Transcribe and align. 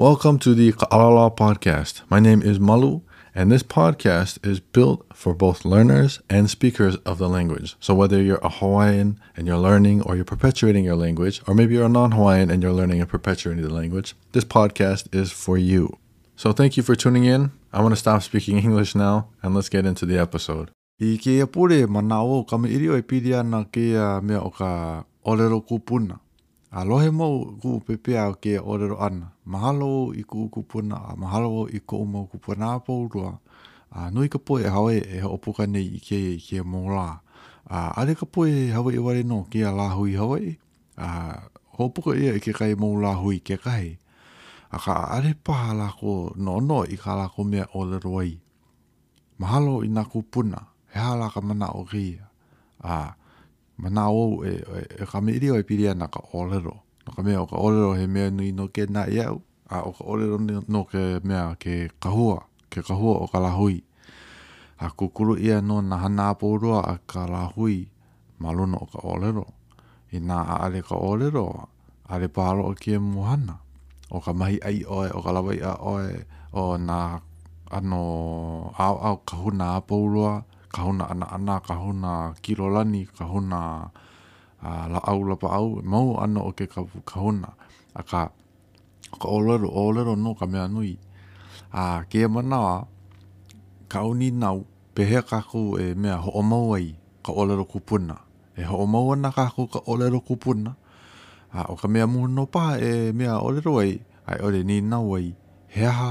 Welcome 0.00 0.38
to 0.38 0.54
the 0.54 0.72
Ka'alala 0.72 1.30
podcast. 1.36 2.00
My 2.08 2.20
name 2.20 2.40
is 2.40 2.58
Malu, 2.58 3.02
and 3.34 3.52
this 3.52 3.62
podcast 3.62 4.38
is 4.42 4.58
built 4.58 5.04
for 5.12 5.34
both 5.34 5.66
learners 5.66 6.22
and 6.30 6.48
speakers 6.48 6.96
of 7.04 7.18
the 7.18 7.28
language. 7.28 7.76
So, 7.80 7.94
whether 7.94 8.16
you're 8.22 8.40
a 8.42 8.48
Hawaiian 8.48 9.20
and 9.36 9.46
you're 9.46 9.58
learning 9.58 10.00
or 10.00 10.16
you're 10.16 10.24
perpetuating 10.24 10.86
your 10.86 10.96
language, 10.96 11.42
or 11.46 11.54
maybe 11.54 11.74
you're 11.74 11.84
a 11.84 11.90
non 11.90 12.12
Hawaiian 12.12 12.50
and 12.50 12.62
you're 12.62 12.72
learning 12.72 13.00
and 13.02 13.10
perpetuating 13.10 13.62
the 13.62 13.68
language, 13.74 14.14
this 14.32 14.42
podcast 14.44 15.14
is 15.14 15.32
for 15.32 15.58
you. 15.58 15.98
So, 16.34 16.52
thank 16.54 16.78
you 16.78 16.82
for 16.82 16.94
tuning 16.94 17.24
in. 17.24 17.50
I 17.70 17.82
want 17.82 17.92
to 17.92 17.96
stop 17.96 18.22
speaking 18.22 18.56
English 18.56 18.94
now, 18.94 19.28
and 19.42 19.54
let's 19.54 19.68
get 19.68 19.84
into 19.84 20.06
the 20.06 20.16
episode. 20.16 20.70
I 20.98 21.20
apure 21.44 21.86
manao 21.86 22.48
kama 22.48 22.68
irio 22.68 22.96
e 22.98 23.02
pidia 23.02 23.44
na 23.46 23.64
kia 23.64 24.22
mea 24.22 24.40
o 24.40 24.48
ka 24.48 25.04
olero 25.26 25.60
kupuna. 25.62 26.18
Alohe 26.70 27.10
mau 27.10 27.58
ku 27.58 27.82
pepe 27.82 28.14
o 28.14 28.34
ke 28.38 28.54
orero 28.62 28.94
ana. 29.02 29.34
Mahalo 29.44 30.14
i 30.14 30.22
ku 30.22 30.46
kupuna, 30.46 31.02
a 31.10 31.16
mahalo 31.18 31.66
i 31.66 31.80
ko 31.82 31.98
umo 32.06 32.30
kupuna 32.30 32.78
apaurua. 32.78 33.40
A 33.90 34.10
nui 34.14 34.28
ka 34.30 34.38
poe 34.38 34.62
hawe 34.62 34.94
e, 34.94 35.18
e 35.18 35.24
opuka 35.26 35.66
nei 35.66 35.98
i 35.98 35.98
ke 35.98 36.14
i 36.38 36.38
ke 36.38 36.62
mōla. 36.62 37.18
A 37.66 37.90
are 37.98 38.14
ka 38.14 38.22
poe 38.24 38.70
e 38.70 38.70
hawe 38.70 38.90
i 38.94 39.00
ware 39.02 39.26
no 39.26 39.50
ke 39.50 39.66
a 39.66 39.74
lahui 39.74 40.14
hawe. 40.14 40.38
A 40.94 41.08
hopuka 41.74 42.14
ia 42.14 42.38
i 42.38 42.38
ke 42.38 42.52
kai 42.54 42.78
mō 42.78 42.86
hui 43.18 43.42
ke 43.42 43.56
kai. 43.58 43.98
A 44.70 44.78
ka 44.78 44.94
are 45.10 45.34
paha 45.42 45.90
ko 45.98 46.30
no 46.38 46.60
no 46.62 46.86
i 46.86 46.94
ka 46.94 47.18
ko 47.34 47.42
mea 47.42 47.66
orero 47.74 48.22
ai. 48.22 48.38
Mahalo 49.42 49.82
i 49.82 49.88
na 49.90 50.04
kupuna, 50.04 50.70
he 50.94 51.00
hala 51.00 51.30
ka 51.34 51.40
mana 51.42 51.74
o 51.74 51.82
ria. 51.90 52.30
A... 52.78 52.94
Uh, 52.94 53.10
ma 53.82 53.88
nā 53.88 54.04
o 54.12 54.44
e, 54.44 54.52
e, 54.60 54.82
e 55.02 55.06
kame 55.08 55.32
iri 55.32 55.50
o 55.50 55.56
e 55.58 55.62
piri 55.64 55.88
ana 55.90 56.08
ka 56.12 56.20
olero. 56.36 56.76
Nā 57.06 57.14
ka 57.16 57.22
mea 57.24 57.40
o 57.40 57.46
ka 57.48 57.56
olero 57.56 57.92
he 57.96 58.06
mea 58.06 58.30
nui 58.30 58.52
no 58.52 58.68
ke 58.68 58.84
nā 58.86 59.06
iau, 59.12 59.40
a 59.70 59.80
o 59.88 59.92
ka 59.96 60.04
olero 60.04 60.36
no 60.68 60.84
ke 60.84 61.20
mea 61.24 61.54
ke 61.60 61.88
kahua, 62.02 62.44
ke 62.68 62.82
kahua 62.84 63.24
o 63.24 63.30
ka 63.32 63.40
lahui. 63.40 63.80
A 64.80 64.90
kukuru 64.92 65.36
ia 65.40 65.60
no 65.64 65.80
nā 65.84 65.96
hana 66.00 66.28
apurua 66.34 66.84
a 66.84 66.98
ka 67.08 67.26
lahui 67.28 67.88
maluna 68.40 68.76
o 68.80 68.86
ka 68.88 69.00
olero. 69.08 69.46
I 70.12 70.18
nā 70.20 70.36
aare 70.58 70.82
ka 70.84 70.96
olero, 70.98 71.46
aare 72.08 72.28
pālo 72.28 72.68
o 72.68 72.74
kia 72.74 73.00
muhana, 73.00 73.60
o 74.10 74.20
ka 74.20 74.32
mahi 74.34 74.58
ai 74.62 74.82
oe, 74.84 75.08
o 75.14 75.20
ka 75.24 75.30
lawai 75.32 75.60
a 75.62 75.72
oe, 75.86 76.24
o 76.52 76.74
nā 76.76 77.20
ano, 77.70 78.00
au 78.76 78.94
au 79.06 79.16
kahuna 79.24 79.76
apurua, 79.78 80.32
au 80.34 80.49
kahuna 80.72 81.10
ana 81.10 81.26
ana 81.34 81.54
kahuna 81.60 82.34
kilolani 82.40 83.06
kahuna 83.06 83.90
uh, 84.62 84.86
la 84.92 84.98
au 85.02 85.24
la 85.26 85.36
pa 85.36 85.50
au 85.58 85.82
mau 85.82 86.16
ano 86.22 86.46
o 86.46 86.50
ke 86.54 86.70
kahuna 87.04 87.50
aka 87.94 88.30
ka 89.20 89.26
olero 89.26 89.66
olero 89.66 90.14
no 90.16 90.30
ka 90.38 90.46
mea 90.46 90.66
nui 90.74 90.92
a 91.74 92.06
ke 92.10 92.20
mana 92.34 92.86
ka 93.90 94.06
uni 94.06 94.30
nau 94.30 94.58
pehe 94.94 95.20
ka 95.30 95.38
ku 95.50 95.74
e 95.74 95.86
mea 96.00 96.16
ho 96.22 96.30
o 96.38 96.42
mau 96.50 96.74
ai 96.78 96.86
ka 97.24 97.30
olero 97.40 97.64
kupuna 97.72 98.14
e 98.54 98.62
ho 98.70 98.84
mau 98.94 99.06
ana 99.12 99.30
ka 99.36 99.44
ku 99.54 99.62
ka 99.74 99.80
olero 99.90 100.18
kupuna 100.28 100.72
a 101.50 101.60
o 101.66 101.74
ka 101.80 101.86
mea 101.92 102.06
mu 102.12 102.18
no 102.36 102.42
pa 102.54 102.64
e 102.78 103.10
mea 103.18 103.34
olero 103.46 103.72
ai 103.82 103.92
ai 104.30 104.38
ore 104.46 104.60
ni 104.68 104.76
nau 104.90 105.06
ai 105.18 105.26
he 105.74 105.82
ha 105.98 106.10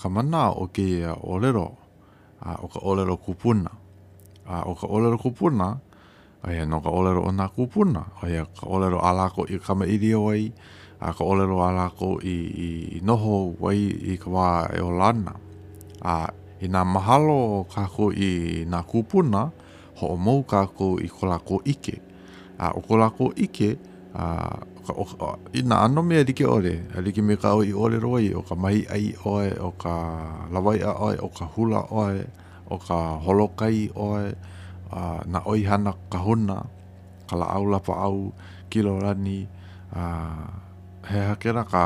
ka 0.00 0.06
mana 0.14 0.42
o 0.54 0.64
ke 0.76 0.88
olero 1.32 1.66
a 2.38 2.50
uh, 2.54 2.56
o 2.62 2.66
ka 2.72 2.80
olero 2.88 3.14
kupuna 3.24 3.72
a 4.46 4.62
o 4.70 4.74
ka 4.78 4.86
olero 4.86 5.18
kupuna, 5.18 5.76
ia 6.46 6.64
no 6.66 6.78
ka 6.80 6.90
olero 6.90 7.22
o 7.26 7.30
nga 7.34 7.48
kupuna, 7.50 8.02
ia 8.26 8.46
ka 8.46 8.66
olero 8.70 9.02
alako 9.02 9.46
i 9.50 9.58
kama 9.58 9.86
irio 9.86 10.30
ai, 10.30 10.52
a 11.02 11.10
ka 11.12 11.24
olero 11.26 11.58
alako 11.66 12.20
i, 12.22 12.34
i, 12.66 12.70
i 12.96 13.00
noho 13.02 13.54
wai 13.60 13.82
i 14.14 14.14
ka 14.22 14.28
wā 14.30 14.48
e 14.70 14.80
o 14.86 14.90
lana. 15.00 15.34
A 16.06 16.16
i 16.62 16.66
nga 16.70 16.84
mahalo 16.86 17.66
ko 17.94 18.12
i 18.14 18.62
nga 18.70 18.82
kupuna, 18.86 19.42
ho 19.98 20.06
o 20.14 20.16
mou 20.16 20.42
ko 20.46 20.96
i 21.02 21.08
kolako 21.10 21.60
ike. 21.66 21.98
A 22.60 22.70
o 22.78 22.80
kolako 22.80 23.32
ike, 23.36 23.74
a, 24.14 24.56
ka, 24.86 24.92
o, 24.92 25.04
a, 25.28 25.36
i 25.56 25.62
nga 25.66 25.82
ano 25.84 26.00
mea 26.06 26.22
rike 26.22 26.46
ore, 26.46 26.86
a 26.96 27.00
rike 27.02 27.22
me 27.24 27.34
ka 27.36 27.56
o 27.58 27.62
i 27.64 27.72
ole 27.74 27.98
roi, 27.98 28.30
o 28.38 28.42
ka 28.46 28.54
mai 28.54 28.86
ai 28.94 29.14
oe, 29.26 29.50
o 29.58 29.70
ka 29.82 29.94
lawai 30.54 30.78
a 30.84 30.92
oe, 31.04 31.16
o 31.18 31.28
ka 31.32 31.44
hula 31.54 31.82
oe, 31.90 32.20
o 32.20 32.20
ka 32.22 32.22
hula 32.22 32.22
oe, 32.22 32.44
o 32.72 32.76
ka 32.86 32.98
holokai 33.24 33.90
oe, 34.06 34.24
uh, 35.00 35.20
na 35.30 35.38
oihana 35.50 35.92
kahuna, 36.12 36.56
ka 37.28 37.34
la 37.40 37.46
au 37.56 37.64
lapa 37.72 37.92
au 38.06 38.34
kilo 38.70 38.98
rani, 39.04 39.46
uh, 39.94 40.44
he 41.08 41.18
hakera 41.30 41.62
ka 41.74 41.82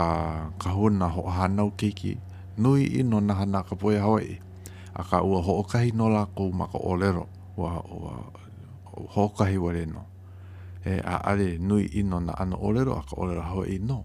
kahuna 0.62 1.06
ho 1.14 1.20
hanau 1.36 1.70
keiki, 1.78 2.12
nui 2.62 2.82
ino 2.98 3.18
na 3.20 3.34
hana 3.40 3.60
ka 3.68 3.74
poe 3.80 3.94
hawaii, 4.04 4.36
a 4.96 5.02
ka 5.10 5.18
ua 5.28 5.38
hookahi 5.46 5.90
no 5.98 6.06
la 6.14 6.22
kou 6.36 6.50
maka 6.58 6.78
o 6.80 6.92
lero, 7.00 7.24
ua, 7.60 7.72
ua 8.00 8.14
hookahi 9.14 9.58
wa 9.58 9.72
reno. 9.76 10.02
E 10.90 10.94
a 11.04 11.16
are 11.30 11.48
nui 11.68 11.84
ino 12.00 12.18
na 12.26 12.32
ana 12.42 12.56
o 12.56 12.66
lero, 12.76 12.92
a 12.96 13.02
ka 13.08 13.14
o 13.20 13.28
lero 13.28 13.42
hawaii 13.50 13.78
no. 13.88 13.98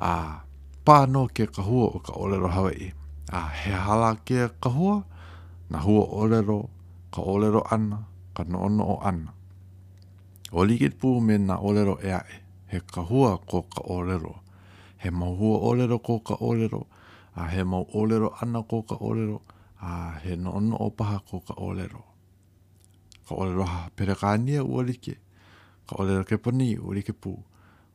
A 0.00 0.40
pā 0.84 0.98
no 1.12 1.28
ke 1.36 1.44
kahua 1.54 1.86
o 1.92 1.98
ka 2.06 2.12
o 2.16 2.24
lero 2.32 2.48
hawaii, 2.48 2.88
a 3.28 3.40
he 3.58 3.72
hala 3.84 4.16
ke 4.24 4.48
kahua, 4.62 5.04
na 5.70 5.78
hua 5.78 6.06
olero, 6.10 6.70
ka 7.12 7.22
olero 7.22 7.62
ana, 7.70 8.08
ka 8.34 8.42
noono 8.48 8.82
o 8.82 8.96
ana. 9.04 9.30
O 10.52 10.64
ligit 10.64 10.98
pū 10.98 11.20
me 11.20 11.38
na 11.38 11.56
olero 11.60 11.98
ea 12.02 12.18
e, 12.28 12.34
he 12.66 12.80
ka 12.80 13.02
hua 13.04 13.38
ko 13.38 13.62
ka 13.62 13.82
olero, 13.88 14.40
he 14.98 15.10
mau 15.10 15.34
hua 15.36 15.58
olero 15.70 15.98
ko 15.98 16.18
ka 16.20 16.34
olero, 16.40 16.86
a 17.36 17.46
he 17.48 17.64
mau 17.64 17.84
olero 17.94 18.32
ana 18.40 18.62
ko 18.62 18.82
ka 18.82 18.96
olero, 19.00 19.42
a 19.80 20.18
he 20.24 20.36
noono 20.36 20.76
o 20.80 20.90
paha 20.90 21.20
ko 21.30 21.40
ka 21.40 21.54
olero. 21.58 22.02
Ka 23.28 23.34
olero 23.38 23.64
ha 23.64 23.88
pere 23.96 24.14
kānia 24.14 24.64
ua 24.64 24.82
like, 24.82 25.16
ka 25.88 25.96
olero 25.98 26.24
ke 26.24 26.36
pani 26.42 26.76
ua 26.76 26.92
like 26.92 27.12
pū, 27.12 27.32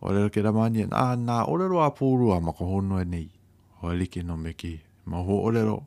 olero 0.01 0.29
ke 0.29 0.41
ramania, 0.41 0.87
ah, 0.91 1.15
nā, 1.15 1.25
na 1.25 1.45
olero 1.45 1.81
a 1.85 1.93
pūrua 1.93 2.41
ma 2.41 2.53
ka 2.53 2.65
honua 2.65 3.03
nei, 3.05 3.29
o 3.83 3.93
like 3.93 4.23
no 4.25 4.37
meki, 4.37 4.79
mau 5.05 5.23
hua 5.23 5.41
olero, 5.51 5.83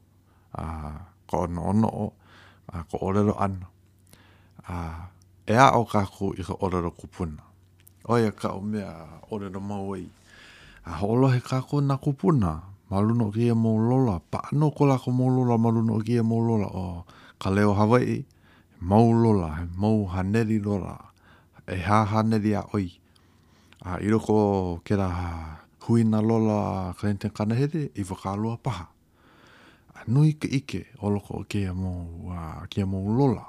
a... 0.55 0.63
Uh, 0.63 0.99
ko 1.31 1.37
ono 1.47 1.61
ono 1.71 1.87
o, 1.87 2.07
a 2.75 2.83
ko 2.91 2.99
orero 3.07 3.35
ano. 3.47 3.67
A, 4.75 5.07
e 5.47 5.55
a 5.65 5.79
o 5.79 5.83
kaku 5.93 6.27
i 6.35 6.43
ka 6.49 6.55
orero 6.65 6.91
kupuna. 6.99 7.43
Oia 8.11 8.31
ka 8.41 8.49
o 8.59 8.61
mea 8.71 8.91
orero 9.33 9.61
maui. 9.71 10.05
A 10.89 10.99
holo 11.01 11.27
he 11.35 11.39
kaku 11.51 11.77
na 11.89 11.95
kupuna. 12.05 12.53
Maluno 12.91 13.31
ki 13.35 13.45
e 13.55 13.55
moulola. 13.65 14.15
Pa 14.33 14.39
ano 14.51 14.71
ko 14.77 14.83
la 14.91 14.95
lako 14.99 15.09
moulola, 15.19 15.55
maluno 15.65 15.95
ki 16.07 16.15
e 16.19 16.23
moulola. 16.31 16.67
O, 16.83 17.07
ka 17.41 17.49
leo 17.55 17.71
Hawaii, 17.79 18.27
moulola, 18.91 19.51
mau 19.81 19.99
haneri 20.13 20.59
lola. 20.67 20.95
E 21.71 21.77
ha 21.87 21.99
haneri 22.11 22.53
a 22.61 22.67
oi. 22.75 22.87
A 23.89 24.03
iroko 24.05 24.35
kera 24.87 25.09
huina 25.87 26.19
lola 26.29 26.91
kainten 26.99 27.31
kanahere, 27.31 27.83
i 27.95 28.03
whakalua 28.09 28.59
paha 28.65 28.87
anui 30.07 30.33
ke 30.41 30.49
ike 30.49 30.81
o 31.05 31.11
loko 31.13 31.45
o 31.45 31.45
kia 31.45 31.73
mō 31.77 31.91
uh, 32.33 32.65
mō 32.65 32.99
lola. 33.19 33.45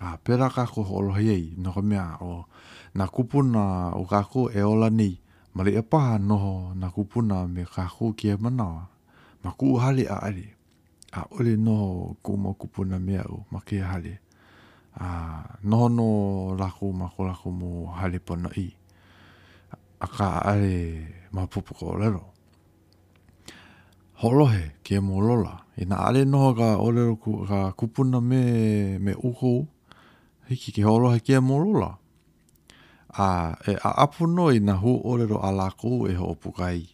A 0.00 0.16
pera 0.18 0.50
kako 0.50 0.82
o 0.82 1.00
loha 1.00 1.20
iei, 1.20 1.54
no 1.56 1.72
ka 1.72 1.80
mea 1.82 2.18
o 2.20 2.44
na 2.94 3.06
kupuna 3.06 3.90
o 3.96 4.04
kako 4.06 4.50
e 4.52 4.62
ola 4.62 4.90
nei. 4.90 5.20
Ma 5.54 5.62
le 5.64 5.82
paha 5.82 6.18
noho 6.18 6.74
na 6.74 6.90
kupuna 6.90 7.48
me 7.48 7.64
kako 7.64 8.12
kia 8.12 8.36
manawa. 8.36 8.86
Ma 9.44 9.50
ku 9.56 9.76
hale 9.76 10.04
a 10.08 10.16
ari. 10.28 10.44
A 11.12 11.24
ole 11.32 11.56
noho 11.56 12.16
kumo 12.22 12.54
kupuna 12.54 12.98
mea 12.98 13.24
o 13.24 13.46
ma 13.50 13.60
kia 13.64 13.84
hale. 13.88 14.20
A 15.00 15.08
noho 15.64 15.88
no 15.88 16.06
lako 16.58 16.92
ma 16.92 17.08
ko 17.08 17.24
lako 17.24 17.48
mō 17.50 17.96
hale 17.98 18.18
pono 18.20 18.50
i. 18.56 18.68
A 20.00 20.06
ka 20.06 20.44
are 20.44 21.28
ma 21.32 21.48
popoko 21.48 21.96
o 21.96 21.98
lero. 21.98 22.24
Holohe 24.20 24.76
kia 24.84 25.00
mō 25.00 25.16
lola 25.24 25.65
e 25.76 25.84
na 25.84 25.96
ale 26.08 26.24
noho 26.24 26.54
ka 26.56 26.80
olero 26.80 27.16
ku, 27.16 27.44
ka 27.44 27.72
kupuna 27.76 28.20
me, 28.20 28.40
me 28.98 29.12
uko 29.12 29.68
hiki 30.48 30.72
ke 30.72 30.80
holo 30.82 31.12
hiki 31.12 31.36
e 31.36 31.40
morola. 31.40 31.96
A, 33.12 33.52
e 33.68 33.76
a 33.84 33.90
apu 34.04 34.26
no 34.26 34.48
i 34.48 34.58
na 34.60 34.74
hu 34.76 35.00
olero 35.04 35.36
ala 35.44 35.68
lako 35.68 36.08
e 36.08 36.14
ho 36.16 36.32
opukai. 36.32 36.88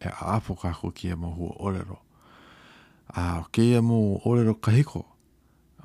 E 0.00 0.08
a 0.08 0.40
apu 0.40 0.56
ka 0.56 0.72
ku 0.72 0.90
ki 0.92 1.12
e 1.12 1.14
mo 1.14 1.28
hu 1.36 1.52
olero. 1.60 2.00
A 3.12 3.44
ke 3.52 3.66
e 3.76 3.80
mo 3.84 4.20
olero 4.24 4.54
kahiko. 4.56 5.04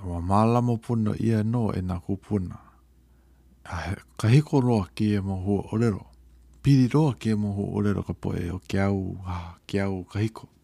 Wa 0.05 0.21
mala 0.21 0.61
mo 0.61 0.77
puna 0.77 1.11
i 1.19 1.35
e 1.35 1.43
no 1.43 1.71
e 1.75 1.81
na 1.81 1.99
kupuna. 1.99 2.55
A 3.65 3.75
kahiko 4.17 4.61
roa 4.63 4.87
ki 4.95 5.19
e 5.19 5.19
mo 5.19 5.35
hu 5.43 5.59
olero. 5.75 6.07
Piri 6.63 6.87
roa 6.87 7.15
ki 7.19 7.35
e 7.35 7.35
mo 7.35 7.51
hu 7.51 7.75
olero 7.77 8.03
ka 8.07 8.13
poe 8.13 8.49
o 8.55 8.59
ke 8.71 8.79
au, 8.79 9.17
ah, 9.27 9.57
ke 9.67 9.83
au 9.83 10.05
kahiko. 10.07 10.54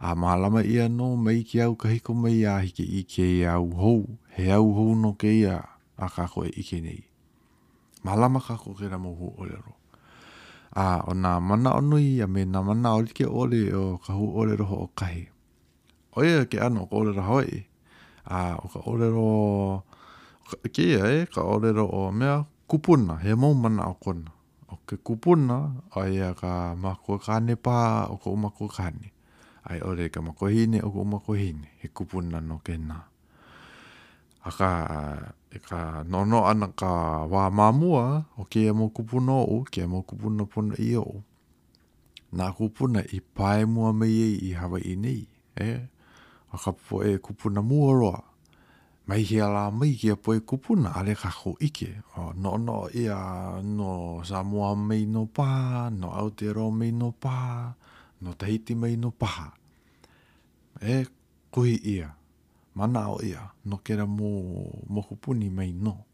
A 0.00 0.14
mālama 0.16 0.62
ia 0.64 0.88
no 0.88 1.12
mei 1.14 1.42
ki 1.44 1.58
au 1.60 1.74
kahiko 1.76 2.14
mei 2.16 2.40
a 2.48 2.54
hike 2.64 2.80
i 2.82 3.02
ke 3.14 3.22
i 3.40 3.40
au 3.44 3.66
hou, 3.76 4.16
he 4.34 4.46
au 4.56 4.70
hou 4.72 4.94
no 4.96 5.10
ke 5.20 5.28
ia 5.42 5.56
a 6.00 6.06
kako 6.14 6.46
e 6.48 6.52
ike 6.62 6.78
nei. 6.80 7.02
Mālama 8.04 8.40
kako 8.40 8.72
kera 8.78 8.96
mohu 8.96 9.28
olero. 9.36 9.74
A 10.72 11.04
o 11.04 11.12
nā 11.12 11.36
mana 11.44 11.74
onui 11.76 12.16
a 12.24 12.26
me 12.26 12.46
nā 12.48 12.62
mana 12.64 12.94
olike 12.96 13.26
ole 13.28 13.60
o 13.76 13.98
kahu 14.00 14.30
olero 14.40 14.64
ho 14.72 14.76
o 14.86 14.88
kahi. 14.96 15.28
Oia 16.16 16.46
ke 16.48 16.56
ano 16.64 16.86
ko 16.88 16.96
olero 17.04 17.22
hoi. 17.28 17.46
E. 17.60 17.60
A 18.24 18.40
o 18.56 18.72
ka 18.72 18.80
olero 18.88 19.28
ke 20.74 20.82
ia 20.96 21.04
e, 21.20 21.26
ka 21.28 21.44
olero 21.44 21.84
o 21.84 22.08
mea 22.10 22.40
kupuna, 22.66 23.18
he 23.20 23.34
mou 23.36 23.52
mana 23.52 23.90
o 23.92 24.00
kona. 24.00 24.32
O 24.72 24.80
ke 24.88 24.96
kupuna, 24.96 25.84
aia 25.92 26.32
ka 26.40 26.72
mako 26.74 27.18
kane 27.20 27.52
pā, 27.60 28.08
o 28.08 28.16
ka 28.16 28.30
umako 28.32 28.68
kane 28.72 29.12
ai 29.68 29.80
ore 29.84 30.08
ka 30.08 30.24
makohine 30.24 30.80
o 30.80 30.88
ko 30.88 31.04
makohine 31.04 31.68
he 31.84 31.88
kupuna 31.88 32.40
no 32.40 32.60
kena 32.64 33.04
aka 34.44 34.70
e 35.52 35.58
ka 35.60 36.00
no 36.08 36.24
ana 36.48 36.72
ka 36.72 37.24
wa 37.28 37.50
mamua 37.52 38.24
o 38.40 38.44
ke 38.48 38.72
mo 38.72 38.88
kupuna 38.88 39.44
o 39.44 39.64
ke 39.68 39.84
mo 39.84 40.00
kupuna 40.02 40.48
pona 40.48 40.74
i 40.80 40.96
o 40.96 41.20
nā 42.32 42.48
kupuna 42.56 43.04
i 43.04 43.20
pai 43.20 43.64
mo 43.68 43.92
me 43.92 44.06
i 44.08 44.40
i 44.40 44.50
hawa 44.56 44.80
i 44.80 44.94
nei 44.96 45.28
e 45.60 45.68
a 46.52 46.56
ka 46.62 46.72
po 46.72 47.04
e 47.04 47.18
kupuna 47.20 47.60
mua 47.60 47.88
roa 48.00 48.20
mai 49.10 49.22
hea 49.28 49.44
la 49.50 49.70
mai 49.74 49.92
kia 49.98 50.14
po 50.16 50.32
e 50.38 50.40
kupuna 50.40 50.94
ale 50.96 51.14
ka 51.18 51.28
ko 51.34 51.52
ike 51.60 52.00
o 52.16 52.30
no 52.32 52.56
no 52.56 52.86
ia 52.94 53.20
no 53.60 54.22
sa 54.24 54.40
mua 54.46 54.72
me 54.78 55.02
no 55.04 55.26
pa 55.26 55.90
no 55.90 56.08
au 56.14 56.30
Aotearoa 56.32 56.70
me 56.72 56.90
no 56.94 57.10
pa 57.12 57.74
no 58.20 58.32
tahiti 58.36 58.74
mai 58.76 58.96
no 58.96 59.10
paha. 59.10 59.52
E 60.82 61.04
kuhi 61.50 61.76
ia, 61.84 62.14
mana 62.76 63.08
o 63.10 63.20
ia, 63.20 63.50
no 63.64 63.80
kera 63.84 64.04
mō 64.04 64.16
mo, 64.16 64.28
mokupuni 64.88 65.50
mai 65.52 65.72
no. 65.72 66.04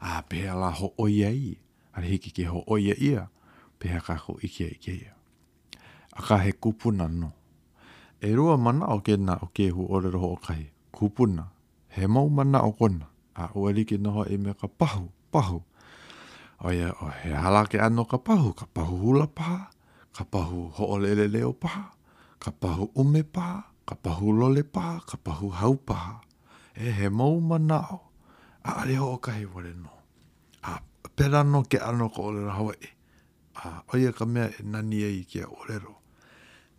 A 0.00 0.22
pēa 0.28 0.54
la 0.54 0.70
ho 0.70 0.92
oia 0.98 1.30
i, 1.32 1.56
are 1.94 2.06
hiki 2.06 2.30
ke 2.30 2.44
ho 2.50 2.62
oia 2.66 2.94
ia, 2.98 3.26
pēa 3.80 4.00
ka 4.04 4.16
ko 4.18 4.38
ike 4.42 4.66
ike 4.78 4.94
ia. 5.04 5.14
A 6.16 6.22
ka 6.22 6.36
he 6.40 6.52
kupuna 6.52 7.08
no. 7.08 7.32
E 8.20 8.32
rua 8.32 8.56
mana 8.56 8.88
o 8.94 9.00
kena 9.04 9.36
o 9.44 9.50
ke 9.54 9.70
hu 9.70 9.86
orero 9.92 10.20
ho 10.20 10.28
o 10.34 10.40
kai, 10.40 10.70
kupuna, 10.92 11.50
he 11.88 12.06
mau 12.06 12.28
mana 12.28 12.62
o 12.64 12.72
kona, 12.72 13.06
a 13.34 13.48
ua 13.54 13.70
like 13.76 13.98
noho 14.00 14.24
e 14.26 14.36
me 14.36 14.54
ka 14.54 14.66
pahu, 14.68 15.08
pahu. 15.30 15.62
Oia, 16.64 16.90
o 17.04 17.12
he 17.12 17.32
hala 17.36 17.66
ke 17.68 17.76
anō 17.78 18.06
ka 18.08 18.16
pahu, 18.18 18.52
ka 18.56 18.64
pahu 18.72 18.96
hula 19.04 19.26
paha, 19.28 19.68
ka 20.16 20.24
pahu 20.24 20.72
hoolele 20.76 21.28
leo 21.28 21.52
paha, 21.52 21.92
ka 22.40 22.48
pahu 22.48 22.88
ume 22.96 23.20
paha, 23.20 23.68
ka 23.84 23.94
pahu 24.00 24.32
lole 24.32 24.64
paha, 24.64 25.04
ka 25.04 25.16
pahu 25.20 25.52
hau 25.60 25.76
paha. 25.76 26.24
E 26.72 26.88
he 26.96 27.06
mou 27.12 27.36
manao, 27.40 28.00
a 28.64 28.80
are 28.80 28.94
ho 28.96 29.12
o 29.16 29.18
kahi 29.20 29.44
ware 29.52 29.76
no. 29.76 29.92
A 30.64 30.80
perano 31.16 31.62
ke 31.68 31.76
ano 31.80 32.08
ko 32.08 32.32
olera 32.32 32.56
hawa 32.56 32.72
e. 32.80 32.88
A 33.60 33.84
oia 33.92 34.12
ka 34.12 34.24
mea 34.24 34.48
e 34.48 34.64
nani 34.64 35.04
e 35.04 35.20
i 35.20 35.24
kia 35.24 35.48
olero. 35.52 36.00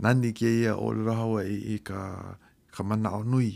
Nani 0.01 0.33
kia 0.33 0.49
ia 0.49 0.73
olera 0.73 1.13
hawa 1.21 1.45
e 1.45 1.57
i 1.77 1.77
ka, 1.81 2.37
ka 2.73 2.81
manao 2.83 3.21
nui, 3.23 3.53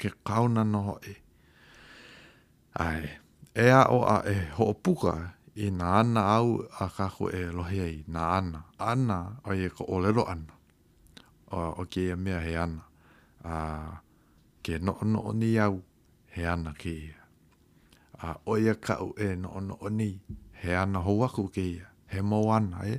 ke 0.00 0.12
kauna 0.24 0.64
no 0.64 0.80
ho 0.88 0.96
e. 1.04 1.14
Ai, 2.80 3.04
e 3.52 3.68
a 3.68 3.84
o 3.92 4.00
a 4.08 4.24
e 4.28 4.34
ho 4.56 4.72
opuka 4.72 5.12
i 5.54 5.64
e 5.66 5.66
nga 5.76 5.86
ana 6.00 6.20
au 6.36 6.48
a 6.84 6.86
kako 6.96 7.24
e 7.38 7.40
lohe 7.56 7.78
ai, 7.88 7.98
nga 8.12 8.22
ana. 8.38 8.58
Ana, 8.90 9.16
o 9.48 9.50
e 9.64 9.68
ko 9.76 9.82
olero 9.94 10.22
ana. 10.32 10.52
O, 11.54 11.58
o 11.80 11.82
ke 11.92 12.00
ia 12.08 12.16
mea 12.24 12.38
he 12.46 12.52
ana. 12.64 12.82
A, 13.50 13.54
ke 14.64 14.72
no 14.84 14.92
ono 15.02 15.18
o 15.30 15.32
ni 15.40 15.48
au, 15.64 15.76
he 16.34 16.40
ana 16.54 16.70
ke 16.80 16.92
ia. 17.06 17.18
A, 18.26 18.26
o 18.50 18.52
ia 18.64 18.74
kau 18.86 19.08
e 19.26 19.28
no 19.42 19.48
ono 19.58 19.74
o 19.86 19.88
ni, 19.98 20.10
he 20.62 20.72
ana 20.82 20.98
hou 21.06 21.18
aku 21.26 21.44
ke 21.56 21.64
ia. 21.76 21.86
He 22.12 22.18
mou 22.30 22.46
ana, 22.56 22.78
e. 22.92 22.96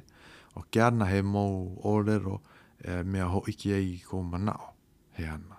O 0.58 0.62
ke 0.72 0.80
ana 0.88 1.06
he 1.12 1.20
mou 1.34 1.56
olero, 1.88 2.36
e, 2.80 2.92
mea 3.12 3.28
ho 3.34 3.40
iki 3.52 3.68
ai 3.80 3.92
ko 4.08 4.24
manao, 4.32 4.68
he 5.18 5.24
ana. 5.36 5.56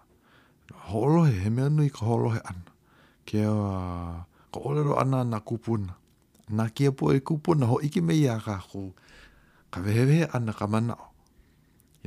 Holohe, 0.89 1.35
he 1.43 1.49
mea 1.57 1.69
nui 1.77 1.91
ko 1.97 2.03
holohe 2.11 2.41
ana. 2.51 2.71
Ke 3.29 3.45
a, 3.45 4.25
olero 4.65 4.97
ana 5.03 5.25
na 5.31 5.41
kupuna. 5.45 5.93
nā 6.53 6.69
kia 6.71 6.93
po 6.95 7.11
e 7.13 7.19
kupo 7.21 7.55
na 7.59 7.67
ho 7.71 7.81
ike 7.83 7.99
me 8.01 8.15
ia 8.15 8.39
ka 8.39 8.63
ko 8.63 8.95
ka 9.75 9.83
wewe 9.83 10.27
ana 10.31 10.55
ka 10.55 10.67
mana 10.71 10.95
o. 10.95 11.07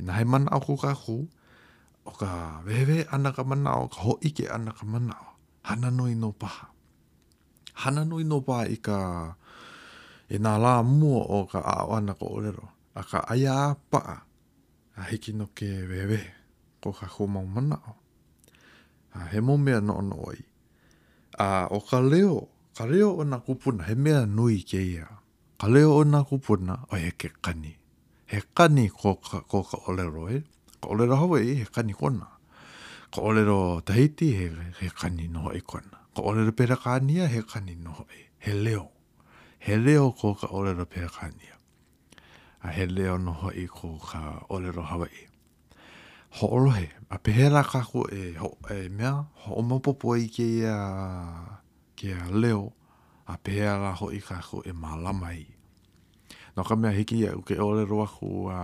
nahe 0.00 0.24
mana 0.24 0.48
o 0.56 0.60
ko 0.64 0.74
ka 0.80 0.92
ko 0.96 1.28
o 2.04 2.10
ka 2.16 2.64
wewe 2.64 3.04
ana 3.12 3.36
ka 3.36 3.44
mana 3.44 3.76
o 3.76 3.84
ka 3.92 4.00
ho 4.00 4.14
ike 4.24 4.48
ana 4.48 4.72
ka 4.72 4.84
mana 4.88 5.12
o. 5.12 5.30
Hana 5.68 5.92
nui 5.92 6.16
no 6.16 6.32
paha. 6.32 6.72
Hana 7.84 8.04
nui 8.08 8.24
no 8.24 8.40
paha 8.40 8.64
i 8.64 8.78
ka 8.80 8.96
e 10.34 10.40
nā 10.40 10.56
lā 10.56 10.72
mua 10.84 11.20
o 11.36 11.44
ka 11.44 11.60
ao 11.60 11.92
ana 12.00 12.16
ka 12.16 12.24
orero. 12.24 12.64
A 12.96 13.04
ka 13.04 13.18
aia 13.28 13.76
a 13.76 13.76
paa 13.76 14.24
a 14.96 15.02
hiki 15.08 15.36
no 15.36 15.52
ke 15.52 15.68
wewe 15.84 16.20
ko 16.80 16.96
ka 16.96 17.04
ko 17.12 17.28
mau 17.28 17.44
mana 17.44 17.76
o. 17.76 17.92
A 19.20 19.28
he 19.28 19.40
mō 19.42 19.60
mea 19.60 19.84
no 19.84 20.00
no 20.00 20.16
oi. 20.32 20.40
A 21.40 21.68
o 21.76 21.84
ka 21.84 22.00
leo 22.00 22.48
o 22.48 22.49
ka 22.78 22.86
reo 22.86 23.10
o 23.16 23.24
nā 23.26 23.38
kupuna, 23.44 23.84
he 23.88 23.94
mea 23.94 24.26
nui 24.26 24.62
ke 24.62 24.78
ia. 24.80 25.08
Ka 25.60 25.66
reo 25.68 25.96
o 25.98 26.04
nā 26.04 26.22
kupuna, 26.28 26.84
o 26.92 26.96
he 26.96 27.10
ke 27.10 27.30
kani. 27.42 27.74
He 28.26 28.40
kani 28.54 28.88
ko 28.88 29.16
ka, 29.16 29.40
ko 29.40 29.62
ka 29.64 29.78
olero, 29.90 30.28
he. 30.30 30.36
Eh? 30.36 30.42
Ka 30.80 30.88
olero 30.94 31.16
Hawaii, 31.18 31.52
e, 31.56 31.56
he 31.60 31.64
kani 31.66 31.92
kona. 31.94 32.28
Ka 33.10 33.20
olero 33.22 33.80
Tahiti, 33.84 34.30
he, 34.36 34.48
he 34.80 34.88
kani 34.88 35.28
noho 35.28 35.52
e 35.56 35.60
kona. 35.60 36.04
Ka 36.14 36.22
olero 36.22 36.52
Perakania, 36.52 37.26
he 37.28 37.42
kani 37.42 37.74
noho 37.76 38.06
e. 38.14 38.28
He 38.38 38.52
leo. 38.52 38.90
He 39.58 39.76
leo 39.76 40.12
ko 40.12 40.34
ka 40.34 40.46
olero 40.48 40.86
Perakania. 40.86 41.58
A 42.62 42.68
he 42.72 42.86
leo 42.86 43.18
noho 43.18 43.50
e 43.56 43.66
ko 43.66 43.98
ka 44.04 44.44
olero 44.48 44.82
Hawaii 44.86 45.24
e. 45.24 45.26
ho 46.38 46.46
olohe. 46.56 46.88
A 47.10 47.18
pehera 47.18 47.64
kako 47.66 48.06
e, 48.14 48.34
ho, 48.38 48.56
e 48.70 48.88
mea, 48.88 49.24
ho 49.42 49.54
omopopo 49.58 50.14
i 50.16 50.28
ke 50.30 50.44
ia 50.62 51.59
ke 52.00 52.08
a 52.16 52.26
leo 52.32 52.72
a 53.28 53.36
pēa 53.46 53.74
la 53.82 53.90
ho 54.00 54.08
i 54.10 54.20
ko 54.24 54.62
e 54.64 54.72
malamai. 54.72 55.44
Nō 56.56 56.60
ka 56.64 56.74
mea 56.80 56.96
hiki 56.96 57.28
au 57.28 57.42
ke 57.44 57.58
ole 57.60 57.84
roa 57.84 58.06
ko 58.08 58.48
a 58.48 58.60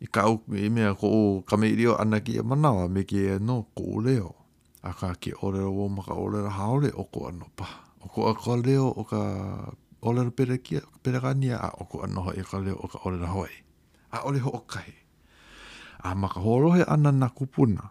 i 0.00 0.06
ka 0.06 0.22
au 0.30 0.38
i 0.54 0.70
mea 0.70 0.94
ko 0.94 1.06
o 1.10 1.22
ka 1.42 1.58
ana 1.98 2.20
ki 2.22 2.38
a 2.38 2.42
e 2.46 2.46
manawa 2.46 2.86
me 2.88 3.02
ki 3.02 3.18
e 3.18 3.34
no 3.42 3.66
ko 3.74 3.98
o 3.98 3.98
leo. 4.00 4.30
A 4.86 4.94
ka 4.94 5.12
ke 5.18 5.34
ole 5.42 5.58
roa 5.58 5.90
ma 5.90 6.02
ka 6.06 6.14
ole 6.14 6.38
ra 6.46 6.52
haole 6.54 6.90
o 6.94 7.04
ko 7.04 7.26
ano 7.28 7.50
pa. 7.58 7.66
O 8.00 8.06
ko 8.06 8.30
a 8.30 8.34
ka 8.38 8.54
leo 8.54 8.86
o 8.94 9.02
ka 9.02 9.20
ole 10.06 10.22
ra 10.30 10.32
pere 10.32 10.58
kia, 10.62 10.80
a 10.86 11.68
o 11.82 11.84
ko 11.84 12.06
ano 12.06 12.20
ha 12.30 12.32
ka 12.46 12.58
leo 12.62 12.78
o 12.78 12.86
ka 12.86 12.98
ole 13.04 13.18
ra 13.18 13.26
hoi. 13.34 13.50
A 14.14 14.22
ole 14.26 14.38
ho 14.38 14.50
okai. 14.54 14.88
A 16.06 16.14
ma 16.14 16.28
ka 16.30 16.40
horohe 16.40 16.86
ana 16.86 17.10
na 17.12 17.28
kupuna. 17.28 17.90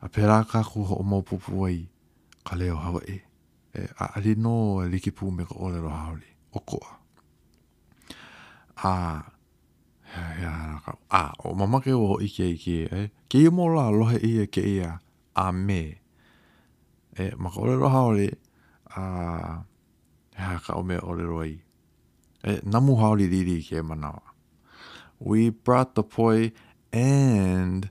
A 0.00 0.06
pera 0.08 0.40
ka 0.48 0.62
ku 0.62 0.84
ho 0.86 0.94
o 1.02 1.02
mau 1.02 1.20
wai 1.58 1.90
ka 2.44 2.56
leo 2.56 2.76
hawa 2.76 3.00
e. 3.08 3.16
e 3.80 3.88
a 3.98 4.04
ali 4.16 4.34
no 4.36 4.54
li 4.92 4.98
ki 5.04 5.10
pū 5.16 5.30
me 5.36 5.44
ka 5.48 5.54
ole 5.56 5.80
lo 5.80 5.90
O 6.56 6.60
koa. 6.60 6.90
A. 8.86 8.90
Ya, 10.14 10.22
ya, 10.42 10.52
ka, 10.84 10.92
a. 11.10 11.22
O 11.44 11.54
mamake 11.58 11.90
o 11.92 12.06
ho 12.10 12.16
ike 12.22 12.44
ike. 12.54 12.76
e, 12.98 13.10
Ke 13.28 13.38
i 13.48 13.50
mola 13.50 13.90
lohe 13.90 14.18
ia 14.22 14.42
e 14.46 14.46
ke 14.46 14.62
ia. 14.62 15.00
A 15.34 15.50
me. 15.52 15.82
E 17.18 17.32
ma 17.40 17.50
ka 17.50 17.58
ole 17.60 17.74
lo 17.74 17.88
haole. 17.90 18.28
A. 18.94 19.64
Ya, 20.38 20.60
ka 20.62 20.78
o 20.78 20.82
me 20.84 20.96
ole 21.02 21.26
ai. 21.42 21.56
E 22.44 22.60
namu 22.62 22.94
haole 23.02 23.26
li 23.26 23.42
li 23.48 23.58
ke 23.62 23.82
manawa. 23.82 24.22
We 25.18 25.50
brought 25.50 25.96
the 25.96 26.04
poi 26.04 26.52
and 26.92 27.90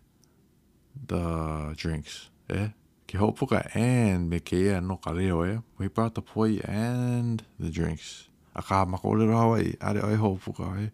the 0.95 1.74
drinks. 1.75 2.29
Eh? 2.50 2.67
Ke 3.13 3.17
hopuka 3.22 3.62
and 3.77 4.27
me 4.27 4.39
ke 4.39 4.58
ia 4.58 4.82
no 4.82 4.98
ka 4.98 5.12
leo 5.13 5.46
e. 5.46 5.60
We 5.77 5.88
brought 5.88 6.15
the 6.15 6.22
poi 6.24 6.58
and 6.65 7.46
the 7.60 7.70
drinks. 7.70 8.27
A 8.55 8.63
ka 8.63 8.86
mako 8.86 9.10
ole 9.12 9.27
ra 9.29 9.38
hawaii, 9.41 9.75
are 9.79 10.01
oi 10.03 10.15
hopuka 10.17 10.65
e. 10.82 10.89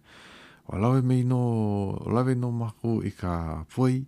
Wa 0.68 0.78
lawe 0.80 1.02
me 1.02 1.24
no, 1.24 1.40
lawe 2.12 2.36
no 2.36 2.52
mako 2.52 3.02
i 3.08 3.12
ka 3.12 3.64
poi, 3.74 4.04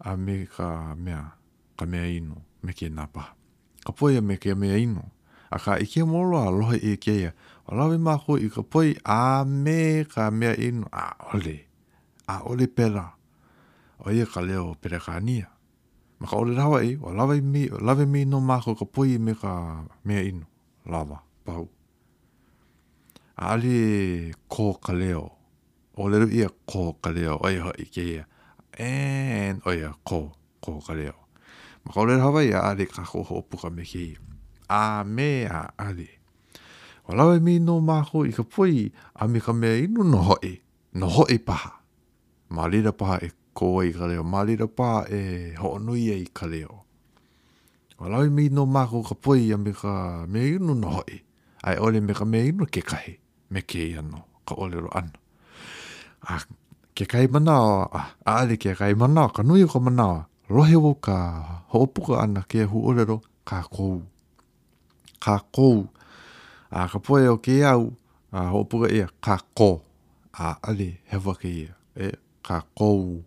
a 0.00 0.16
me 0.16 0.44
ka 0.52 0.96
mea, 0.96 1.34
ka 1.78 1.86
mea 1.86 2.10
ino, 2.10 2.42
me 2.64 2.72
ke 2.72 2.90
napa. 2.90 3.36
Ka 3.86 3.92
poi 3.92 4.16
a 4.16 4.20
me 4.20 4.36
ke 4.36 4.56
mea 4.58 4.74
ino. 4.82 5.06
A 5.54 5.60
ka 5.62 5.78
i 5.78 5.86
ke 5.86 6.02
moro 6.02 6.34
a 6.34 6.50
lohe 6.50 6.82
i 6.82 6.96
e 6.96 6.96
ke 6.98 7.14
ia. 7.14 7.32
Wa 7.68 7.78
lawe 7.78 7.94
mako 7.94 8.40
i 8.42 8.50
ka 8.50 8.66
poi, 8.66 8.96
a 9.06 9.44
me 9.46 10.02
ka 10.02 10.30
mea 10.34 10.58
ino, 10.58 10.90
a 10.92 11.14
ole. 11.32 11.60
A 12.26 12.42
ole 12.50 12.66
pera. 12.66 13.06
O 14.02 14.10
ia 14.10 14.26
ka 14.26 14.42
leo 14.42 14.74
pera 14.82 14.98
ka 14.98 15.14
ania. 15.22 15.46
Ma 16.20 16.28
ka 16.28 16.36
ore 16.36 16.52
rawa 16.54 16.82
i, 16.84 16.98
o 17.00 17.10
lawa 17.16 17.34
i 17.36 18.04
mi, 18.06 18.24
no 18.28 18.40
mako 18.48 18.74
ka 18.78 18.84
pui 18.92 19.16
me 19.24 19.32
ka 19.32 19.52
mea 20.04 20.20
inu. 20.28 20.44
Lawa, 20.90 21.16
pahu. 21.48 21.64
A 23.40 23.44
ali 23.56 23.76
kō 24.52 24.66
ka 24.84 24.92
leo. 24.92 25.26
O 25.96 26.08
leru 26.12 26.28
ia 26.28 26.50
kō 26.68 26.82
ka 27.02 27.08
leo. 27.16 27.38
O 27.40 27.48
iho 27.48 27.72
i 27.80 27.86
ke 27.94 28.04
ia. 28.16 28.26
En, 28.76 29.64
o 29.64 29.72
ia 29.72 29.94
kō, 30.08 30.20
kō 30.64 30.74
ka 30.86 30.92
leo. 31.00 31.16
Ma 31.88 31.94
ka 31.96 32.04
ore 32.04 32.18
rawa 32.20 32.44
i 32.44 32.52
a 32.52 32.66
ali 32.68 32.84
ka 32.86 33.00
kō 33.00 33.24
ho 33.30 33.40
puka 33.40 33.72
me 33.72 33.88
ke 33.88 34.04
ia. 34.12 34.20
A 34.68 34.84
mea 35.08 35.64
ali. 35.80 36.08
O 37.08 37.16
lawa 37.16 37.40
mi 37.40 37.56
no 37.64 37.80
mako 37.80 38.26
i 38.28 38.36
ka 38.36 38.44
pui 38.44 38.90
a 39.16 39.24
me 39.26 39.40
ka 39.40 39.56
mea 39.56 39.80
inu 39.88 40.04
no 40.04 40.20
hoi. 40.28 40.60
No 41.00 41.08
hoi 41.16 41.40
paha. 41.40 41.78
Ma 42.52 42.68
lira 42.68 42.92
paha 42.92 43.16
e 43.24 43.32
ko 43.54 43.80
i 43.82 43.92
ka 43.94 44.06
leo. 44.08 44.22
Marira 44.24 44.66
pā 44.68 45.04
e 45.10 45.54
hoonui 45.58 46.08
e 46.10 46.16
i 46.20 46.26
ka 46.34 46.46
leo. 46.50 46.82
O 48.00 48.08
lau 48.08 48.28
mi 48.30 48.48
no 48.48 48.66
mako 48.66 49.02
ka 49.08 49.14
poi 49.22 49.50
a 49.54 49.58
me 49.64 49.72
ka 49.80 49.94
me 50.32 50.40
inu 50.56 50.74
no 50.82 50.88
hoi. 50.98 51.16
Ai 51.66 51.76
ole 51.84 52.00
me 52.00 52.12
ka 52.18 52.24
me 52.32 52.38
inu 52.48 52.64
ke 52.74 52.80
kahi. 52.90 53.12
Me 53.52 53.60
ke 53.70 53.80
i 53.90 53.96
ano. 54.00 54.20
Ka 54.46 54.52
ole 54.62 54.76
ro 54.84 54.88
ano. 55.00 55.12
A 56.32 56.40
ke 56.96 57.04
kai 57.12 57.26
mana 57.32 57.56
A 57.98 58.00
ale 58.40 58.54
ke 58.62 58.70
kai 58.80 58.92
mana 59.00 59.22
Ka 59.36 59.40
nui 59.42 59.64
ko 59.70 59.78
mana 59.80 60.26
Rohe 60.54 60.76
wo 60.84 60.92
ka 61.06 61.16
hoopuka 61.72 62.14
ana 62.22 62.42
ke 62.50 62.60
hu 62.70 62.78
ole 62.90 63.02
ro 63.10 63.16
ka 63.48 63.58
kou. 63.74 64.02
Ka 65.24 65.36
kou. 65.56 65.76
A 66.70 66.90
ka 66.90 66.98
poi 67.04 67.20
e 67.22 67.28
o 67.30 67.36
ke 67.44 67.54
au. 67.72 67.84
A 68.38 68.50
hoopuka 68.52 68.86
ia 68.96 69.06
e 69.06 69.12
ka 69.24 69.36
kou. 69.58 69.76
A 70.34 70.48
ale 70.68 70.88
hewa 71.10 71.34
ke 71.40 71.46
ia. 71.62 71.74
E 71.94 72.08
Ka 72.42 72.64
kou. 72.78 73.22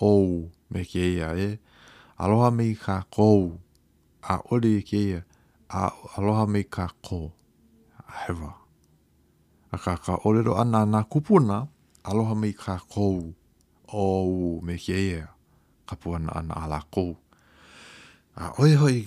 ou 0.00 0.50
me 0.70 0.84
keia 0.84 1.30
e. 1.38 1.58
Aloha 2.18 2.50
mei 2.50 2.74
ka 2.74 3.02
kou. 3.14 3.58
A 4.22 4.34
ori 4.50 4.72
i 4.78 4.82
e 4.82 4.86
keia. 4.90 5.20
A 5.70 5.82
aloha 6.16 6.44
mei 6.52 6.64
ka 6.74 6.86
kou. 7.06 7.26
A 7.98 8.02
hewa. 8.26 8.50
A 9.70 9.76
ka 9.84 9.92
ka 10.04 10.14
orero 10.26 10.54
ana 10.62 10.82
na 10.92 11.00
kupuna. 11.10 11.56
Aloha 12.08 12.34
mei 12.42 12.52
ka 12.52 12.76
kou. 12.92 13.34
Ou 14.02 14.60
me 14.66 14.74
keia. 14.84 15.28
Ka 15.88 15.94
puana 16.00 16.30
ana 16.38 16.54
a 16.54 16.64
la 16.72 16.80
kou. 16.94 17.12
A 18.42 18.54
oi 18.62 18.72
hoi. 18.82 18.98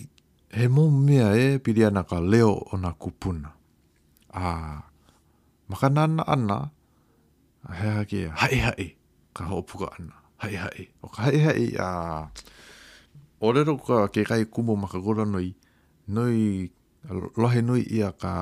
He 0.57 0.65
mō 0.75 0.83
mea 1.05 1.27
e 1.43 1.59
piri 1.63 1.83
ana 1.87 2.03
ka 2.09 2.17
leo 2.31 2.53
o 2.71 2.79
na 2.83 2.91
kupuna. 3.01 3.49
A 4.33 4.43
makana 5.69 6.01
ana. 6.05 6.23
ana. 6.33 6.57
A 7.67 7.71
hea 7.79 8.05
kia. 8.09 8.29
Hai 8.41 8.55
hai. 8.65 8.85
Ka 9.35 9.43
ho 9.51 9.57
puka 9.69 9.87
ana. 9.97 10.15
hai 10.37 10.53
hai 10.53 10.81
o 11.01 11.09
ka 11.09 11.21
hai 11.29 11.39
hai 11.45 11.65
a 11.81 11.87
o 13.41 13.47
rero 13.55 13.73
ka 13.81 14.05
ke 14.13 14.21
kai 14.21 14.45
kumo 14.45 14.77
makagora 14.77 15.25
noi 15.25 15.49
noi 16.13 16.69
lohe 17.41 17.61
noi 17.67 17.81
ia 17.97 18.13
ka 18.21 18.33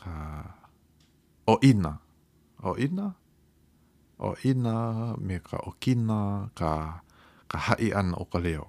ka 0.00 0.12
o 1.44 1.54
ina 1.70 1.92
o 2.68 2.72
ina 2.84 3.06
o 4.16 4.30
ina 4.50 4.72
me 5.26 5.36
ka 5.48 5.56
o 5.68 5.76
kina 5.82 6.48
ka 6.58 7.04
ka 7.50 7.58
hai 7.68 7.88
an 8.00 8.08
o 8.16 8.24
ka 8.32 8.38
leo 8.44 8.66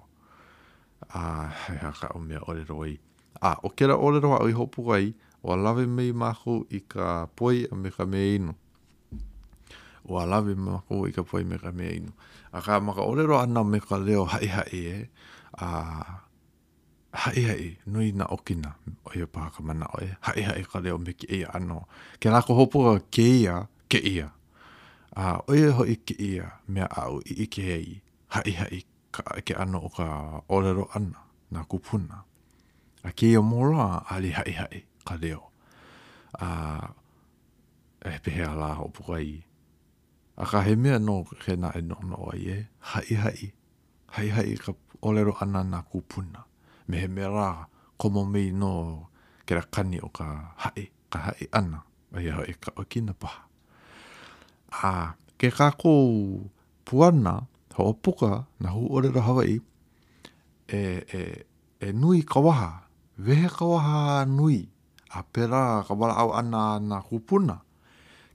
a 1.08 1.22
hai 1.60 1.78
ha 1.82 1.90
ka 2.00 2.06
o 2.12 2.18
mea 2.20 2.44
o 2.44 2.50
rero 2.58 2.76
ai 2.84 2.94
a 3.40 3.56
o 3.64 3.68
kera 3.76 3.96
o 3.96 4.04
rero 4.12 4.28
a 4.36 4.44
oi 4.44 4.52
hopu 4.58 4.80
ai 4.96 5.06
o 5.40 5.50
lawe 5.64 5.84
mei 5.96 6.12
mahu 6.12 6.54
i 6.76 6.84
ka 6.92 7.06
poi 7.36 7.56
a 7.72 7.74
me 7.82 7.88
ka 7.96 8.04
me 8.12 8.20
inu 8.36 8.52
o 10.04 10.14
lawe 10.30 10.52
mahu 10.66 10.96
i 11.08 11.12
ka 11.16 11.22
poi 11.28 11.42
me 11.50 11.56
ka 11.64 11.70
me 11.78 11.86
inu 11.98 12.12
A 12.54 12.62
ka 12.62 12.78
maka 12.80 13.02
olero 13.02 13.34
ana 13.42 13.64
me 13.66 13.80
ka 13.82 13.98
leo 13.98 14.24
hai 14.30 14.46
hai 14.46 14.70
e. 14.94 15.06
A 15.58 15.66
hai 17.22 17.42
hai 17.50 17.64
nui 17.86 18.08
na 18.14 18.30
okina. 18.30 18.70
O 19.04 19.10
ia 19.18 19.26
pāka 19.26 19.58
mana 19.60 19.90
oe. 19.98 20.06
Hai 20.22 20.40
hai 20.46 20.62
ka 20.70 20.78
leo 20.78 20.94
me 21.02 21.12
ki 21.18 21.26
ia 21.38 21.50
ano. 21.50 21.86
Ke 22.22 22.30
lako 22.30 22.54
hopo 22.54 22.78
ka 22.86 22.94
ke 23.10 23.26
ia, 23.42 23.66
ke 23.90 23.98
ia. 23.98 24.30
A 25.18 25.42
oia 25.50 25.70
ho 25.74 25.82
i 25.86 25.96
ke 25.98 26.14
ia 26.18 26.46
mea 26.70 26.86
au 27.02 27.18
i 27.26 27.42
ike 27.46 27.62
hei. 27.72 28.00
Hai 28.30 28.50
hai 28.60 28.78
ka 29.10 29.26
ke 29.46 29.58
ano 29.58 29.82
o 29.90 29.90
ka 29.90 30.06
olero 30.46 30.86
ana 30.94 31.26
na 31.50 31.66
kupuna. 31.66 32.22
A 33.02 33.10
ke 33.10 33.34
ia 33.34 33.42
moroa 33.42 34.06
ali 34.10 34.30
hai 34.38 34.52
hai 34.62 34.78
ka 35.02 35.18
leo. 35.18 35.42
A 36.30 36.48
e 37.98 38.18
pehea 38.22 38.54
la 38.54 38.78
hopo 38.78 39.10
ka 39.10 39.18
ia. 39.18 39.42
A 40.36 40.44
ka 40.44 40.60
he 40.66 40.74
mea 40.74 40.98
no 40.98 41.22
he 41.46 41.54
na 41.56 41.70
e 41.78 41.80
no 41.80 41.94
no 42.02 42.16
ai 42.32 42.44
e. 42.58 42.58
Hai 42.80 43.10
hai. 43.22 43.52
Hai 44.14 44.28
hai 44.34 44.54
ka 44.58 44.72
olero 45.02 45.32
ana 45.40 45.62
na 45.62 45.78
kupuna. 45.86 46.42
Me 46.88 46.98
he 47.02 47.06
mea 47.06 47.28
rā 47.30 47.46
komo 47.98 48.26
mei 48.26 48.50
no 48.50 49.08
kera 49.46 49.62
kani 49.74 50.00
o 50.02 50.08
ka 50.08 50.26
hai. 50.56 50.90
Ka 51.10 51.18
hai 51.28 51.46
ana. 51.54 51.82
Ai 52.14 52.26
hau 52.34 52.42
e 52.50 52.54
ka 52.62 52.70
o 52.76 52.82
kina 52.90 53.14
paha. 53.14 53.40
A 54.82 55.14
ke 55.38 55.48
ka 55.54 55.70
kou 55.70 56.50
puana 56.86 57.34
ha 57.74 57.80
o 57.82 57.92
puka 57.94 58.46
na 58.60 58.68
hu 58.74 58.90
orero 58.90 59.20
Hawaii. 59.22 59.62
E, 60.68 60.80
e, 61.14 61.18
e 61.78 61.88
nui 61.94 62.22
kawaha. 62.26 62.82
Wehe 63.22 63.46
kawaha 63.48 64.24
nui. 64.26 64.66
A 65.16 65.22
pera 65.22 65.84
ka 65.86 65.94
wala 65.94 66.14
au 66.18 66.30
ana 66.34 66.80
na 66.82 66.98
kupuna. 67.06 67.62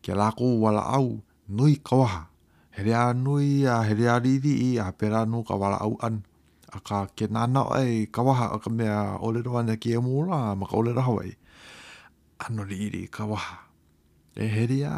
Ke 0.02 0.14
lako 0.16 0.62
wala 0.64 0.80
au 0.96 1.10
kawaha 1.20 1.28
nui 1.50 1.76
kawaha. 1.78 2.28
He 2.72 2.84
rea 2.84 3.14
nui 3.14 3.66
a 3.66 3.82
he 3.84 3.94
rea 3.94 4.20
riri 4.22 4.54
i 4.70 4.70
a 4.78 4.92
pera 4.94 5.26
nu 5.26 5.44
ka 5.44 5.56
wala 5.58 5.82
au 5.82 5.98
an. 6.02 6.22
A 6.72 6.78
ka 6.88 7.06
ke 7.18 7.26
nana 7.28 7.66
o 7.68 7.72
ai 7.74 8.06
kawaha 8.16 8.46
a 8.56 8.58
ka 8.64 8.70
mea 8.70 9.18
olero 9.26 9.58
ana 9.58 9.74
ki 9.82 9.90
e 9.98 10.00
mūra 10.00 10.54
a 10.54 10.56
maka 10.56 10.78
olero 10.78 11.02
hawai. 11.02 11.34
Ano 12.46 12.64
riri 12.70 13.10
kawaha. 13.10 13.56
E 14.38 14.46
he 14.46 14.62
rea 14.72 14.94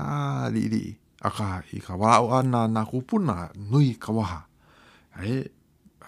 riri 0.52 0.84
a 1.24 1.30
ka 1.32 1.64
i 1.72 1.80
ka 1.80 1.96
wala 1.96 2.16
au 2.20 2.28
an 2.36 2.52
na 2.74 2.82
kupuna 2.86 3.50
nui 3.56 3.96
kawaha. 3.96 4.44
E 5.24 5.48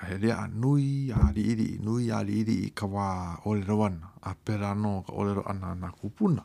he 0.04 0.14
rea 0.20 0.48
nui 0.52 1.10
a 1.16 1.32
riri, 1.32 1.80
nui 1.82 2.12
a 2.12 2.20
riri 2.28 2.68
i 2.68 2.70
ka 2.76 2.86
wala 2.86 3.40
olero 3.48 3.80
ana 3.88 4.12
a 4.22 4.32
pera 4.36 4.76
no 4.76 5.02
ka 5.08 5.14
olero 5.16 5.44
ana 5.48 5.72
na 5.80 5.90
kupuna. 5.96 6.44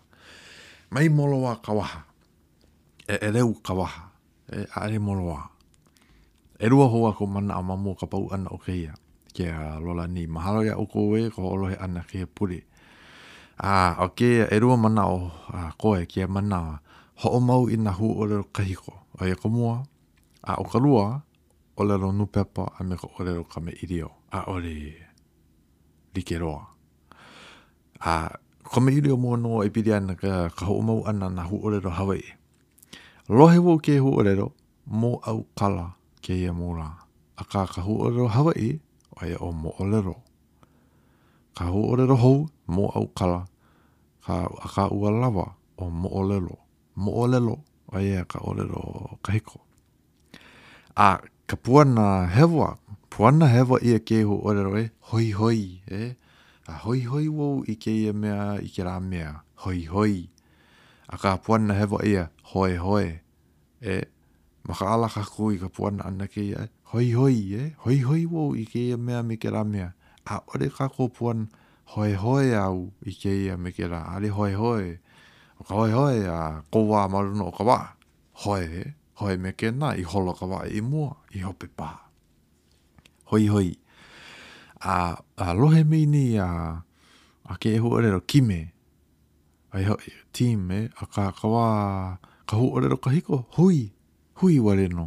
Mai 0.94 1.08
moloa 1.10 1.58
kawaha. 1.60 2.07
e, 3.08 3.14
e 3.26 3.28
reu 3.32 3.54
kawaha, 3.64 4.00
e 4.52 4.66
are 4.76 4.98
moroa. 4.98 5.48
E 6.60 6.66
rua 6.68 6.86
hoa 6.88 7.12
ko 7.14 7.26
mana 7.26 7.54
a 7.56 7.62
mamu 7.64 7.94
ka 7.96 8.04
pau 8.06 8.28
ana 8.32 8.50
o 8.52 8.58
keia, 8.60 8.92
ke 9.32 9.48
a 9.50 9.80
lola 9.80 10.04
ni 10.06 10.26
mahalo 10.26 10.60
ya 10.62 10.76
uko 10.76 11.08
we 11.08 11.30
ko 11.32 11.56
olohe 11.56 11.74
ana 11.80 12.04
ke 12.04 12.26
puri. 12.28 12.60
A 13.62 13.96
o 14.04 14.08
keia 14.12 14.44
e 14.52 14.58
rua 14.60 14.76
mana 14.76 15.06
o 15.08 15.30
a, 15.52 15.72
koe 15.78 16.04
ke 16.06 16.28
mana 16.28 16.80
ho 17.24 17.28
o 17.32 17.40
mau 17.40 17.66
i 17.70 17.76
na 17.76 17.90
hu 17.92 18.12
o 18.12 18.26
lero 18.28 18.44
kahiko, 18.52 18.92
o 19.20 19.24
e 19.24 19.32
komua, 19.34 19.86
a 20.44 20.60
o 20.60 20.64
kalua 20.68 21.22
o 21.76 21.84
lero 21.84 22.12
nupepa 22.12 22.72
a 22.78 22.84
me 22.84 22.96
o 23.00 23.22
lero 23.24 23.44
kame 23.44 23.72
irio, 23.72 24.10
a 24.32 24.44
o 24.52 24.58
re 24.60 24.94
likeroa. 26.14 26.66
A 28.04 28.34
kome 28.68 28.92
irio 28.92 29.16
mua 29.16 29.36
noa 29.38 29.64
e 29.66 29.70
pidi 29.70 29.94
ana 29.96 30.14
ka, 30.14 30.50
ka 30.52 30.66
ho 30.68 30.76
mau 30.82 31.06
ana 31.08 31.30
nahu 31.30 31.56
hu 31.56 31.64
o 31.66 31.70
lero 31.72 31.88
Hawaii. 31.90 32.37
Lohe 33.28 33.58
wo 33.60 33.76
ke 33.76 33.98
hu 34.00 34.16
orero, 34.18 34.54
mo 34.88 35.20
au 35.22 35.44
kala 35.54 35.96
ke 36.24 36.32
ia 36.32 36.50
mōra. 36.56 36.86
A 37.36 37.44
kā 37.44 37.66
ka 37.68 37.82
hu 37.84 37.98
orero 38.00 38.26
Hawaii, 38.32 38.80
o 39.20 39.26
ia 39.26 39.36
o 39.36 39.52
mo 39.52 39.74
orero. 39.78 40.14
Ka 41.54 41.66
hu 41.68 41.82
orero 41.92 42.16
hou, 42.16 42.46
mo 42.72 42.86
au 42.94 43.04
kala, 43.08 43.44
ka, 44.24 44.38
a 44.48 44.66
kā 44.72 44.86
ua 44.90 45.10
lawa 45.12 45.44
o 45.76 45.90
mo 45.90 46.08
orero. 46.08 46.56
Mo 46.96 47.12
orero, 47.24 47.58
o 47.92 47.98
ia 48.00 48.24
ka 48.24 48.38
orero 48.40 49.18
kahiko. 49.22 49.60
A 50.96 51.18
ka 51.46 51.56
puana 51.56 52.26
hewa, 52.32 52.78
puana 53.10 53.46
hewa 53.52 53.76
ia 53.84 53.98
ke 54.00 54.22
hu 54.24 54.40
orero 54.42 54.72
e, 54.80 54.88
hoi 55.12 55.30
hoi, 55.36 55.60
e. 55.86 55.94
Eh? 56.06 56.12
A 56.68 56.78
hoi 56.80 57.02
hoi 57.04 57.28
wo 57.28 57.62
i 57.68 57.76
ke 57.76 57.92
ia 57.92 58.12
mea, 58.14 58.56
i 58.60 58.68
ke 58.72 58.84
rā 58.88 58.96
mea, 59.00 59.36
hoi 59.68 59.84
hoi. 59.84 59.84
Hoi 59.84 59.84
hoi 59.92 60.28
a 61.08 61.16
ka 61.16 61.36
puana 61.40 61.74
hewa 61.74 62.04
ia 62.04 62.28
hoi 62.52 62.76
hoi. 62.76 63.18
E, 63.82 64.04
maka 64.64 64.84
ala 64.92 65.08
ka 65.08 65.24
kui 65.24 65.56
ka 65.58 65.68
puana 65.68 66.04
ana 66.08 66.26
ke 66.28 66.40
ia 66.52 66.68
hoi 66.92 67.12
hoi 67.12 67.36
e, 67.56 67.62
hoi 67.82 67.98
hoi 68.04 68.22
wo 68.28 68.52
i 68.52 68.64
ke 68.68 68.92
ia 68.92 68.96
mea 68.96 69.22
me 69.22 69.36
ke 69.36 69.48
ramea. 69.50 69.92
A 70.28 70.44
ore 70.52 70.68
ka 70.68 70.88
ko 70.88 71.08
puana 71.08 71.48
hoi 71.96 72.12
hoi 72.12 72.52
au 72.52 72.92
i 73.08 73.12
ke 73.16 73.32
ia 73.48 73.56
me 73.56 73.72
ke 73.72 73.88
ra, 73.88 74.04
ale 74.12 74.28
hoi 74.28 74.52
hoi. 74.52 74.86
O 75.58 75.64
ka 75.64 75.74
hoi 75.74 75.90
hoi 75.90 76.16
a 76.28 76.60
kowa 76.70 77.08
maruno 77.08 77.48
o 77.48 77.52
ka 77.56 77.64
wā. 77.64 77.78
Hoi 78.44 78.64
e, 78.64 78.82
hoi 79.18 79.36
me 79.40 79.52
ke 79.56 79.72
na 79.72 79.96
i 79.96 80.04
holo 80.04 80.36
ka 80.36 80.44
wā 80.46 80.68
i 80.68 80.80
mua 80.84 81.16
i 81.32 81.38
hope 81.42 81.66
pa. 81.76 81.96
Hoi 83.32 83.48
hoi. 83.48 83.72
A, 84.80 85.18
a 85.36 85.46
lohe 85.58 85.82
mini 85.84 86.36
a, 86.38 86.46
a 87.48 87.54
ke 87.58 87.72
e 87.76 87.80
huarero 87.82 88.20
kime. 88.20 88.44
Kime. 88.44 88.62
ai 89.74 89.84
ho 89.84 89.94
i 90.00 90.10
team 90.32 90.58
me 90.68 90.76
eh? 90.84 90.84
a 90.96 91.04
ka 91.14 91.24
ka 91.38 91.46
wa 91.54 91.64
ka 92.48 92.54
hu 92.58 92.66
ore 92.74 92.88
ka 93.04 93.10
hiko 93.16 93.36
hui 93.60 93.92
hui 94.40 94.54
wale 94.64 94.86
no 94.88 95.06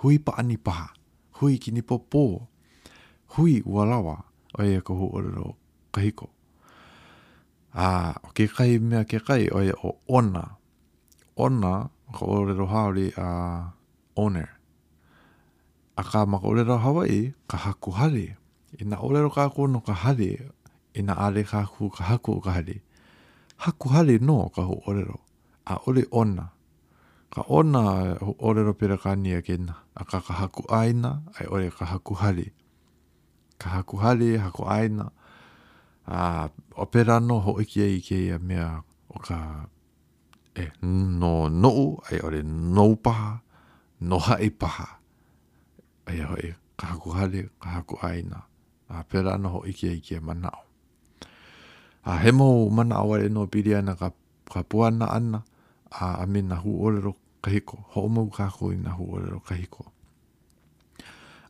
hui 0.00 0.16
pa 0.24 0.38
ani 0.38 0.56
pa 0.56 0.94
hui 1.38 1.58
ki 1.62 1.70
ni 1.74 1.82
popo 1.82 2.46
hui 3.34 3.58
wala 3.66 3.98
wa 3.98 4.16
ai 4.58 4.78
ka 4.86 4.92
hu 4.94 5.04
ore 5.16 5.30
ka 5.94 6.00
hiko 6.06 6.26
a 7.74 7.88
o 8.26 8.30
ke 8.36 8.44
kai 8.56 8.72
me 8.88 9.02
ke 9.10 9.18
kai 9.28 9.42
o 9.56 9.66
o 9.66 9.90
ona 10.18 10.44
ona 11.44 11.90
ka 12.14 12.22
ore 12.34 12.54
ro 12.60 12.66
a 12.70 13.28
owner 14.22 14.50
a 15.98 16.02
ka 16.10 16.20
ma 16.30 16.36
ka 16.40 16.46
ore 16.50 16.62
ro 16.70 16.76
hawai 16.84 17.34
ka 17.50 17.56
haku 17.64 17.90
hale 17.98 18.26
ina 18.80 18.94
ore 19.02 19.20
ro 19.26 19.30
ka 19.36 19.50
ko 19.54 19.66
no 19.66 19.80
ka 19.82 19.94
hale 20.06 20.30
ina 20.98 21.14
ale 21.24 21.42
ka 21.50 21.66
ku 21.66 21.90
ka 21.96 22.02
haku 22.08 22.38
ka 22.46 22.50
hale 22.58 22.78
haku 23.58 23.86
hale 23.94 24.18
no 24.22 24.36
ka 24.54 24.62
ho 24.68 24.78
orero. 24.86 25.18
A 25.66 25.76
ole 25.86 26.04
ona. 26.14 26.48
Ka 27.34 27.42
ona 27.48 27.80
ho 28.24 28.32
orero 28.40 28.72
pera 28.72 28.96
ka 28.98 29.12
nia 29.18 29.42
kena. 29.42 29.74
A 29.94 30.04
ka 30.06 30.22
ka 30.22 30.32
haku 30.34 30.62
aina, 30.70 31.22
ai 31.36 31.46
ore 31.50 31.68
ka 31.70 31.84
haku 31.84 32.14
hale. 32.14 32.46
Ka 33.58 33.68
haku 33.82 33.96
hale, 33.98 34.38
haku 34.38 34.62
aina. 34.64 35.10
A 36.06 36.48
opera 36.78 37.18
no 37.20 37.38
ho 37.42 37.52
ikia 37.60 37.84
ikia 37.84 38.38
mea 38.40 38.80
o 39.12 39.18
ka 39.20 39.66
e 40.56 40.64
no 40.82 41.48
no 41.52 42.00
ai 42.08 42.16
ore 42.24 42.40
no 42.46 42.96
paha, 42.96 43.42
no 44.00 44.16
hai 44.18 44.48
e 44.48 44.50
paha. 44.50 44.88
Ai 46.08 46.22
hoi, 46.24 46.46
e, 46.48 46.54
ka 46.80 46.94
haku 46.94 47.10
hale, 47.12 47.50
ka 47.60 47.68
haku 47.82 48.00
aina. 48.02 48.40
A 48.88 49.04
pera 49.04 49.36
no 49.36 49.48
ho 49.52 49.60
ikia 49.68 49.92
ikia 49.92 50.22
manao 50.24 50.67
a 52.06 52.14
he 52.22 52.30
mo 52.30 52.70
mana 52.70 52.94
awa 53.02 53.18
e 53.18 53.28
no 53.28 53.46
pili 53.46 53.74
ana 53.76 53.96
ka, 53.96 54.10
ka 54.52 54.62
puana 54.62 55.10
ana 55.10 55.42
a 55.90 56.22
ame 56.22 56.42
na 56.42 56.56
hu 56.62 56.86
olero 56.86 57.14
kahiko. 57.42 57.78
Ho 57.94 58.06
omo 58.06 58.30
ka 58.30 58.48
koi 58.50 58.76
na 58.76 58.90
hu 58.94 59.04
olero 59.16 59.40
kahiko. 59.42 59.90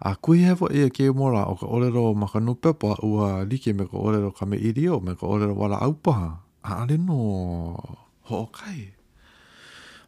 A 0.01 0.15
kui 0.15 0.39
hevo 0.47 0.71
e 0.71 0.89
ke 0.95 1.11
mora 1.13 1.43
o 1.51 1.55
ka 1.59 1.67
olero 1.67 2.15
maka 2.15 2.39
nupepa 2.41 3.03
ua 3.03 3.43
like 3.51 3.75
me 3.75 3.85
ka 3.85 3.99
olero 3.99 4.31
kame 4.31 4.55
irio 4.57 5.03
me 5.03 5.15
ka 5.15 5.27
olero 5.27 5.55
wala 5.59 5.81
aupaha. 5.83 6.41
A 6.65 6.83
ale 6.83 6.97
no 6.97 7.15
ho 8.29 8.35
okai. 8.47 8.95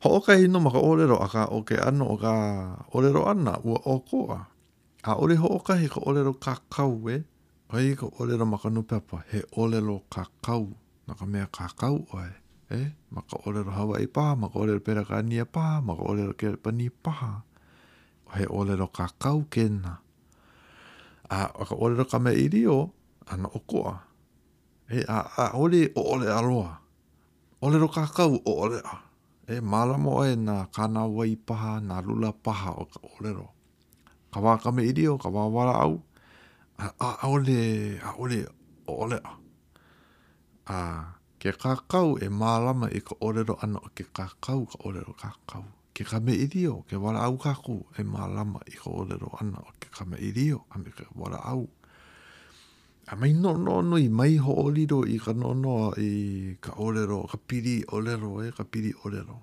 Ho 0.06 0.16
okai 0.20 0.46
no 0.48 0.60
maka 0.60 0.78
olero 0.78 1.18
a 1.18 1.28
ka 1.28 1.50
oke 1.50 1.74
ano 1.74 2.06
o 2.14 2.16
ka 2.16 2.32
olero 2.94 3.26
ana 3.26 3.58
ua 3.64 3.82
okoa. 3.82 4.38
A 5.02 5.16
ore 5.18 5.34
ho 5.36 5.58
okai 5.58 5.88
ka 5.90 6.00
olero 6.06 6.36
kakau 6.38 7.10
e. 7.10 7.14
Eh? 7.16 7.22
Kai 7.70 7.94
ka 7.94 8.10
ole 8.18 8.34
ra 8.34 8.42
maka 8.44 8.66
nu 8.68 8.82
pepa, 8.82 9.22
he 9.30 9.40
ole 9.56 9.78
lo 9.80 10.02
ka 10.10 10.26
kau, 10.42 10.74
na 11.06 11.14
ka 11.14 11.22
mea 11.24 11.46
ka 11.54 11.70
kau 11.80 12.02
oe. 12.10 12.26
E, 12.66 12.74
eh? 12.82 12.88
maka 13.14 13.38
ole 13.46 13.62
ra 13.62 13.70
hawa 13.78 14.02
i 14.02 14.06
paha, 14.10 14.34
maka 14.34 14.58
ole 14.58 14.74
ra 14.74 14.82
pera 14.82 15.06
ka 15.06 15.22
ania 15.22 15.46
paha, 15.46 15.78
maka 15.78 16.02
ole 16.02 16.22
ra 16.34 16.34
kere 16.34 16.56
pa 16.58 16.70
ni 16.74 16.90
paha. 16.90 17.32
He 18.34 18.42
ole 18.50 18.74
lo 18.74 18.90
ka 18.90 19.06
kau 19.22 19.46
kena. 19.46 20.02
A, 21.30 21.38
a 21.46 21.62
ka 21.62 21.78
ole 21.78 21.94
ra 21.94 22.04
ka 22.10 22.18
mea 22.18 22.34
iri 22.34 22.66
o, 22.66 22.90
ana 23.30 23.46
okoa. 23.46 23.94
E, 24.90 25.06
a, 25.06 25.18
a 25.38 25.44
ole 25.54 25.94
o 25.94 26.02
ole 26.18 26.26
aroa. 26.26 26.74
Ole 27.62 27.76
ro 27.78 27.86
ka 27.86 28.02
kau 28.10 28.34
o 28.34 28.52
ole 28.66 28.82
a. 28.82 28.96
E, 29.46 29.62
malamo 29.62 30.18
oe 30.26 30.34
na 30.34 30.66
kana 30.74 31.06
wai 31.06 31.38
paha, 31.38 31.78
na 31.78 32.02
lula 32.02 32.34
paha 32.34 32.74
o 32.82 32.90
ka 32.92 32.98
ole 33.14 33.30
ro. 33.30 33.46
Ka 34.34 34.42
waka 34.42 34.74
me 34.74 34.82
iri 34.82 35.06
o, 35.06 35.14
ka 35.22 35.28
wawara 35.30 35.70
au. 35.78 35.78
Ka 35.78 35.86
au 35.86 36.09
a 36.80 37.26
ole 37.28 38.00
a 38.02 38.14
ole 38.18 38.46
ole 38.88 39.18
a 40.66 40.78
ke 41.38 41.48
e 41.52 41.74
ka 41.88 42.00
e 42.24 42.28
malama 42.40 42.86
e 42.96 43.00
ka 43.00 43.14
ore 43.20 43.42
ro 43.48 43.56
ana 43.62 43.80
ke 43.94 44.04
ka 44.16 44.26
kau 44.40 44.64
ka 44.64 44.78
ore 44.84 45.00
ro 45.06 45.14
ke 45.94 46.04
ka 46.10 46.18
me 46.20 46.32
idio 46.46 46.84
ke 46.88 46.94
wala 46.96 47.18
au 47.28 47.34
e 47.36 47.40
ka 47.44 47.52
e 47.98 48.02
malama 48.02 48.60
e 48.66 48.72
ka 48.80 48.88
ore 48.90 49.14
ro 49.20 49.28
ana 49.40 49.58
ke 49.80 49.88
ka 49.90 50.04
me 50.08 50.16
idio 50.18 50.64
a 50.72 50.76
me 50.78 50.90
ke 50.90 51.04
wala 51.16 51.38
au 51.52 51.68
a 53.10 53.16
mai 53.16 53.32
no 53.32 53.56
no 53.56 53.80
no 53.80 53.96
i 53.96 54.08
mai 54.08 54.36
ho 54.36 54.52
oli 54.66 54.84
i 55.14 55.18
ka 55.18 55.32
no 55.32 55.52
no 55.54 55.92
i 55.98 56.56
ka 56.60 56.72
ore 56.78 57.04
ro 57.12 57.26
ka 57.30 57.36
piri 57.48 57.84
ore 57.92 58.14
ro 58.22 58.32
e 58.40 58.48
ka 58.56 58.64
piri 58.72 58.92
ore 59.04 59.20
ro 59.28 59.38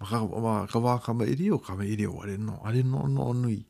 ma 0.00 0.04
ka 0.10 0.18
wa 0.22 0.66
ka 0.70 0.78
wa 0.78 0.94
ka 1.04 1.10
me 1.14 1.24
idio 1.26 1.58
ka 1.58 1.74
no 1.78 2.54
ale 2.66 2.82
no 2.82 2.98
no 3.06 3.32
no 3.32 3.48
i 3.48 3.62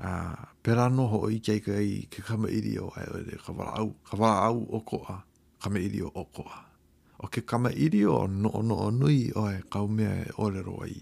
a 0.00 0.08
ah, 0.08 0.36
pera 0.62 0.84
no 0.96 1.04
ho 1.12 1.18
i 1.34 1.38
kei 1.46 1.60
kei 1.60 1.92
ke 2.12 2.20
kama 2.26 2.48
iri 2.48 2.72
o 2.80 2.88
ai 2.96 3.06
ore 3.16 3.36
kawara 3.44 3.72
au 3.80 3.88
kawara 4.08 4.36
au 4.48 4.58
o 4.76 4.80
koa 4.90 5.16
kama 5.62 5.78
iri 5.86 6.00
o 6.00 6.08
o 6.22 6.24
koa 6.24 6.58
o 7.20 7.26
ke 7.32 7.40
kama 7.50 7.68
iri 7.84 8.00
o 8.08 8.24
no 8.26 8.50
no 8.68 8.74
o 8.88 8.88
nui 9.00 9.18
o 9.36 9.42
e 9.44 9.54
kau 9.72 9.86
mea 9.96 10.12
e 10.28 10.32
ore 10.42 10.60
roa 10.68 10.86
i 10.88 10.98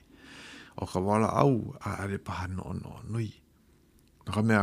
o 0.83 0.85
kawara 0.93 1.29
au 1.43 1.55
a 1.79 1.91
are 2.03 2.19
paha 2.27 2.45
no 2.57 2.67
no 2.83 2.89
o 2.99 3.01
nui 3.13 3.31
no 4.27 4.29
ka 4.37 4.43
mea 4.49 4.63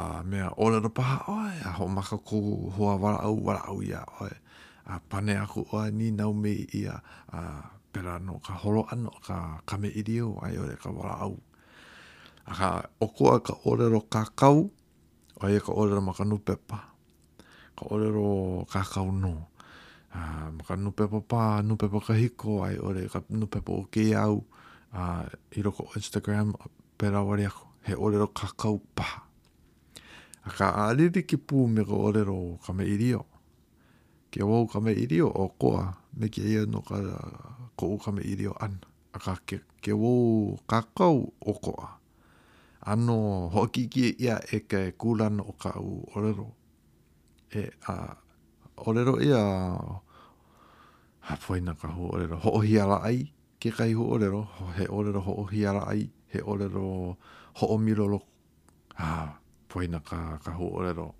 a 0.00 0.22
mea 0.30 0.46
ore 0.62 0.76
ro 0.84 0.90
paha 0.98 1.16
o 1.32 1.36
e 1.48 1.56
a 1.64 1.70
ho 1.80 1.84
maka 1.96 2.16
ko 2.28 2.36
hoa 2.76 2.94
wala 3.02 3.18
au 3.26 3.36
wala 3.46 3.62
au 3.72 3.78
ia 3.90 4.00
o 4.20 4.28
e 4.28 4.36
a 4.84 4.94
pane 5.10 5.32
aku 5.44 5.60
o 5.74 5.80
e 5.80 5.88
ni 5.98 6.06
nau 6.18 6.32
me 6.44 6.52
ia 6.80 6.94
a 7.32 7.40
pera 7.92 8.14
no 8.26 8.34
ka 8.46 8.52
holo 8.60 8.82
ano 8.94 9.12
ka 9.26 9.36
kame 9.68 9.88
iri 10.00 10.16
o 10.20 10.30
ai 10.44 10.54
ore 10.62 10.76
kawara 10.84 11.14
au 11.26 11.34
Aka 12.46 12.88
okoa 13.00 13.40
ka 13.42 13.56
orero 13.66 14.00
kakau, 14.06 14.70
o 15.42 15.48
ia 15.50 15.58
ka 15.60 15.74
orero 15.74 15.98
maka 16.00 16.22
nupepa. 16.24 16.78
Ka 17.74 17.84
orero 17.90 18.62
kakau 18.70 19.10
no. 19.10 19.50
Uh, 20.14 20.16
ah, 20.16 20.48
maka 20.54 20.76
nupepa 20.78 21.18
pa, 21.26 21.58
nupepa 21.66 21.98
ka 22.00 22.14
hiko, 22.14 22.62
ai 22.62 22.78
ore 22.78 23.10
ka 23.10 23.20
nupepa 23.28 23.72
o 23.74 23.82
ke 23.90 24.14
au, 24.14 24.46
uh, 24.94 25.26
i 25.58 25.60
roko 25.60 25.90
Instagram, 25.98 26.54
pera 26.96 27.20
wari 27.20 27.44
ako, 27.50 27.66
he 27.84 27.92
orero 27.98 28.30
kakau 28.30 28.78
pa. 28.94 29.26
Aka 30.46 30.70
aliri 30.86 31.26
ki 31.26 31.36
pū 31.36 31.66
me 31.66 31.82
ka 31.84 31.92
orero 31.98 32.62
kame 32.62 32.86
irio. 32.86 33.26
Ke 34.30 34.46
wau 34.46 34.70
kame 34.70 34.94
irio 34.94 35.26
o 35.34 35.50
koa, 35.58 35.98
me 36.14 36.30
ke 36.30 36.46
ia 36.46 36.62
no 36.64 36.80
ka 36.80 37.02
kou 37.74 37.98
kame 37.98 38.22
irio 38.22 38.54
an. 38.62 38.78
Aka 39.12 39.34
ke, 39.44 39.60
ke 39.82 39.92
wau 39.92 40.54
kakau 40.70 41.34
o 41.42 41.52
koa 41.58 41.95
ano 42.86 43.50
hoki 43.50 43.90
ki 43.90 44.14
ia 44.14 44.38
e 44.54 44.62
ke 44.70 44.94
kulan 44.94 45.40
o 45.42 45.52
ka 45.58 45.74
u 45.82 46.06
orero. 46.14 46.54
E 47.50 47.62
a 47.90 48.14
orero 48.86 49.18
ia 49.18 49.42
a 51.26 51.34
poina 51.42 51.74
ka 51.74 51.88
hu 51.90 52.14
orero. 52.14 52.36
Ho 52.46 52.50
ohi 52.62 52.78
ala 52.78 53.02
ai 53.02 53.32
ke 53.58 53.74
kai 53.74 53.90
hu 53.90 54.06
orero. 54.14 54.46
He 54.78 54.86
orero 54.86 55.20
ho 55.20 55.32
ohi 55.42 55.66
ala 55.66 55.82
ai. 55.90 56.06
He 56.30 56.38
orero 56.38 57.16
ho 57.58 57.64
o 57.74 57.78
mirolo. 57.78 58.20
A 58.98 59.34
poina 59.68 59.98
ka, 60.04 60.38
ka 60.44 60.52
hu 60.54 60.70
orero. 60.78 61.10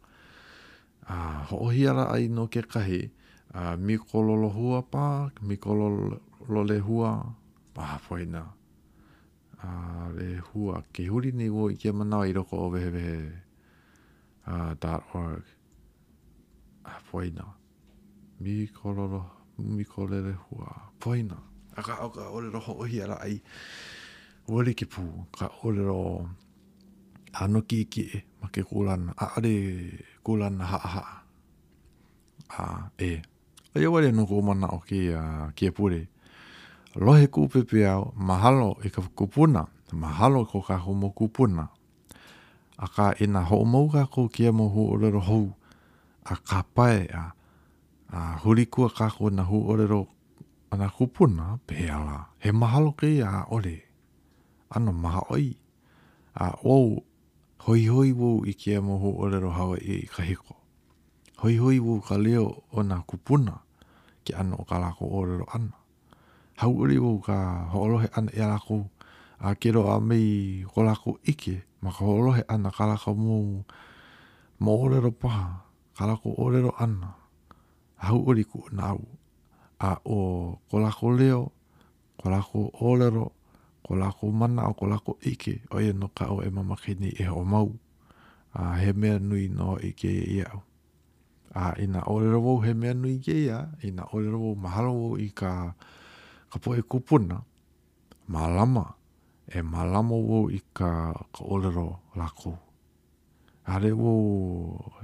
A 1.11 1.47
ho 1.51 1.67
ohi 1.67 1.83
ala 1.91 2.05
ai 2.15 2.29
no 2.29 2.47
ke 2.47 2.63
kahi. 2.63 3.11
A 3.59 3.75
mi 3.77 3.99
kololo 3.99 4.49
hua 4.55 4.83
pa. 4.83 5.31
Mi 5.43 5.57
kololo 5.57 6.63
le 6.71 6.79
hua. 6.79 7.11
Pa 7.75 7.99
poina. 8.07 8.43
Pa 8.43 8.55
a 9.65 9.71
le 10.19 10.29
hua 10.53 10.75
ke 10.93 11.03
huri 11.11 11.31
ni 11.39 11.47
wo 11.57 11.63
ike 11.75 11.91
mana 11.99 12.17
i 12.29 12.33
roko 12.37 12.57
o 12.65 12.67
wehe 12.73 12.89
wehe 12.97 13.19
a 14.53 14.55
dot 14.83 15.03
org 15.23 15.45
a 16.93 16.95
poina 17.09 17.45
mi 18.43 18.55
kororo 18.77 19.23
mi 19.75 19.85
korere 19.93 20.35
hua 20.45 20.69
poina 21.01 21.37
a 21.79 21.81
ka 21.87 21.95
o 22.07 22.09
ka 22.15 22.23
ole 22.37 22.49
roho 22.55 22.73
o 22.83 22.85
hi 22.91 22.99
ara 23.05 23.17
ai 23.27 23.37
wole 24.53 24.73
ke 24.79 24.87
pu 24.93 25.03
ka 25.39 25.47
ole 25.65 25.83
ro 25.91 26.01
ano 27.43 27.61
ki 27.69 27.79
ki 27.93 28.03
e 28.17 28.19
ma 28.41 28.47
ke 28.55 28.63
kulan 28.69 29.03
a 29.23 29.25
ale 29.37 29.55
kulan 30.25 30.57
ha 30.71 30.79
ha 30.95 31.03
a 32.61 32.65
e 33.11 33.13
a 33.75 33.77
yo 33.83 33.89
wale 33.93 34.09
no 34.13 34.23
ko 34.29 34.37
mana 34.47 34.67
o 34.77 34.79
ke 34.89 35.01
a 35.21 35.25
ke 35.57 35.69
pure 35.77 36.01
a 36.05 36.16
lohe 36.99 37.27
kupe 37.29 37.89
au 37.89 38.13
mahalo 38.17 38.77
i 38.85 38.89
ka 38.89 39.03
kupuna, 39.03 39.67
mahalo 39.93 40.45
ko 40.47 40.61
ka 40.63 40.77
homo 40.81 41.11
kupuna. 41.13 41.69
A 42.79 42.87
ka 42.89 43.13
ina 43.21 43.41
ho 43.45 43.65
mauka 43.65 44.07
ko 44.07 44.29
kia 44.29 44.53
mo 44.53 44.69
hu 44.69 44.93
orero 44.95 45.21
hou, 45.21 45.45
a 46.25 46.35
ka 46.49 46.63
pae 46.77 47.07
a, 47.09 47.23
a 48.13 48.19
hurikua 48.45 48.89
ka 48.93 49.09
ko 49.11 49.31
na 49.31 49.43
hu 49.43 49.65
orero 49.69 50.07
ana 50.73 50.89
kupuna 50.89 51.59
pe 51.67 51.89
ala. 51.91 52.33
He 52.39 52.53
mahalo 52.53 52.93
ke 52.97 53.21
a 53.25 53.45
ore, 53.51 53.85
ano 54.71 54.93
maha 54.93 55.21
oi, 55.31 55.57
a 56.35 56.53
ou 56.65 57.05
hoi 57.65 57.87
hoi 57.89 58.13
wo 58.13 58.41
i 58.45 58.53
kia 58.55 58.81
mo 58.81 58.99
hu 58.99 59.17
orero 59.25 59.51
hawa 59.51 59.79
i 59.81 60.05
ka 60.09 60.23
hiko. 60.23 60.57
Hoi 61.41 61.57
hoi 61.57 61.79
wo 61.81 62.01
ka 62.01 62.17
leo 62.19 62.63
o 62.73 62.83
na 62.83 63.03
kupuna 63.05 63.61
ki 64.25 64.33
ano 64.35 64.57
kalako 64.69 65.05
orero 65.21 65.47
ana 65.53 65.86
hau 66.57 66.73
uri 66.73 66.97
u 66.97 67.21
ka 67.21 67.69
hoolohe 67.73 68.09
ana 68.17 68.31
e 68.33 68.41
alako 68.45 68.79
a 69.39 69.49
kero 69.61 69.83
a 69.95 70.01
mei 70.09 70.65
kolako 70.73 71.11
ike 71.31 71.55
ma 71.85 71.91
ka 71.97 72.03
hoolohe 72.09 72.41
ana 72.55 72.71
kalako 72.77 73.11
mō 73.25 73.37
mō 74.65 74.71
orero 74.85 75.13
paha 75.23 75.47
kalako 75.99 76.31
orero 76.45 76.73
ana 76.85 77.09
hau 78.05 78.25
uri 78.29 78.45
ku 78.49 78.65
na 78.73 78.83
au 78.97 79.03
a 79.89 80.01
o 80.09 80.19
kolako 80.73 81.07
leo 81.21 81.43
kolako 82.21 82.61
orero 82.89 83.27
kolako 83.85 84.25
mana 84.41 84.63
o 84.73 84.73
kolako 84.81 85.13
ike 85.31 85.55
o 85.69 85.77
e 85.89 85.93
no 86.01 86.09
ka 86.19 86.25
o 86.35 86.41
e 86.41 86.49
mamakini 86.57 87.09
e 87.23 87.29
ho 87.33 87.41
mau 87.53 87.69
a 88.59 88.63
he 88.81 88.91
mea 89.01 89.17
nui 89.29 89.45
no 89.59 89.69
ike 89.89 90.09
e 90.09 90.41
iau 90.41 90.59
a 91.63 91.77
ina 91.85 92.01
orero 92.13 92.39
wou 92.47 92.59
he 92.65 92.73
mea 92.81 92.95
nui 93.01 93.15
ke 93.25 93.35
ia 93.47 93.59
ina 93.87 94.03
orero 94.15 94.39
wou 94.45 94.57
mahalo 94.65 94.91
wou 95.03 95.15
i 95.21 95.29
ka 95.41 95.53
kā 95.77 95.77
ka 96.61 96.71
e 96.77 96.83
kupuna, 96.83 97.43
malama, 98.29 98.95
e 99.49 99.59
malama 99.63 100.15
wo 100.29 100.39
i 100.51 100.61
ka, 100.77 101.13
ka 101.35 101.43
olero 101.55 101.89
lako. 102.17 102.59
Hare 103.67 103.91
wo 103.93 104.13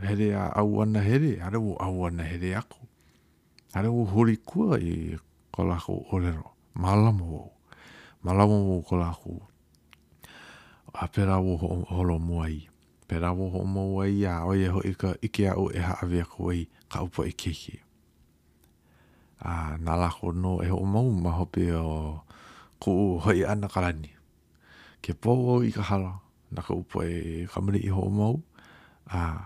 here 0.03 0.33
a 0.39 0.45
au 0.61 0.81
ana 0.83 1.01
here, 1.03 1.37
hare 1.43 1.59
wo 1.59 1.75
au 1.81 2.07
ana 2.07 2.23
here 2.25 2.55
ako. 2.57 2.79
Hare 3.75 3.89
wo 3.89 4.05
huri 4.07 4.37
kua 4.37 4.79
i 4.79 5.19
ka 5.55 5.63
lako 5.63 6.07
olero, 6.13 6.53
malama 6.75 7.25
wo. 7.25 7.53
Malama 8.23 8.59
wo 8.69 8.83
ka 8.83 8.97
lako. 8.97 9.43
A 10.95 11.07
pera 11.09 11.41
wo 11.43 11.57
holo 11.91 12.19
muai. 12.19 12.69
Pera 13.09 13.33
wo 13.37 13.49
homo 13.51 13.97
wai 13.99 14.25
a 14.25 14.47
oia 14.47 14.69
ho 14.75 14.81
ika 14.91 15.11
ike 15.27 15.45
au 15.51 15.67
e 15.77 15.81
haawe 15.87 16.21
ako 16.23 16.37
wai 16.47 16.61
ka 16.91 17.03
upo 17.05 17.23
i 17.27 17.31
e 17.31 17.33
kekei 17.41 17.81
uh, 19.47 19.73
nga 19.83 19.95
lako 20.03 20.31
no 20.33 20.53
e 20.63 20.69
o 20.71 20.83
mau 20.87 21.07
maho 21.11 21.45
pe 21.51 21.75
o 21.75 22.23
ko 22.83 22.91
o 22.91 23.07
hoi 23.23 23.43
ana 23.47 23.67
karani. 23.67 24.11
Ke 25.03 25.13
pō 25.19 25.31
o 25.35 25.55
i 25.67 25.75
ka 25.75 25.83
hala, 25.83 26.23
na 26.55 26.63
ka 26.63 26.73
upo 26.79 27.03
e 27.03 27.47
kamari 27.51 27.83
i 27.83 27.91
ho 27.91 28.07
o 28.07 28.11
mau, 28.11 28.35
a 29.11 29.21
uh, 29.27 29.39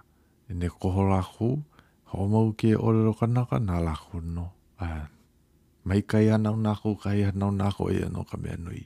ne 0.52 0.68
koho 0.68 1.02
lako, 1.08 1.64
ho 2.12 2.16
o 2.20 2.26
mau 2.28 2.52
ke 2.52 2.76
o 2.76 2.92
lero 2.92 3.16
kanaka 3.16 3.56
nga 3.56 3.80
lako 3.80 4.20
no. 4.20 4.44
Uh, 4.76 5.08
mai 5.88 6.04
kai 6.04 6.28
ana 6.28 6.52
o 6.52 6.58
nako, 6.60 7.00
kai 7.00 7.24
ana 7.24 7.48
o 7.48 7.52
nako 7.52 7.88
e 7.88 8.04
ano 8.04 8.20
ka 8.28 8.36
mea 8.36 8.56
nui. 8.60 8.84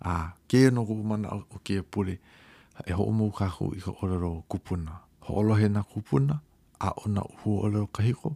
A 0.00 0.12
uh, 0.12 0.28
ke 0.48 0.72
ano 0.72 0.88
kumana 0.88 1.28
o 1.36 1.60
ke 1.60 1.84
pule, 1.84 2.16
e 2.88 2.92
ho 2.96 3.04
o 3.04 3.12
mau 3.12 3.28
kako 3.28 3.76
i 3.76 3.80
ka 3.84 3.92
o 3.92 4.08
lero 4.08 4.40
kupuna. 4.48 5.04
Ho 5.28 5.44
olohe 5.44 5.68
na 5.68 5.84
kupuna, 5.84 6.40
a 6.80 6.88
ona 7.04 7.20
uhu 7.20 7.60
o 7.68 7.68
lero 7.68 7.88
kahiko, 7.92 8.32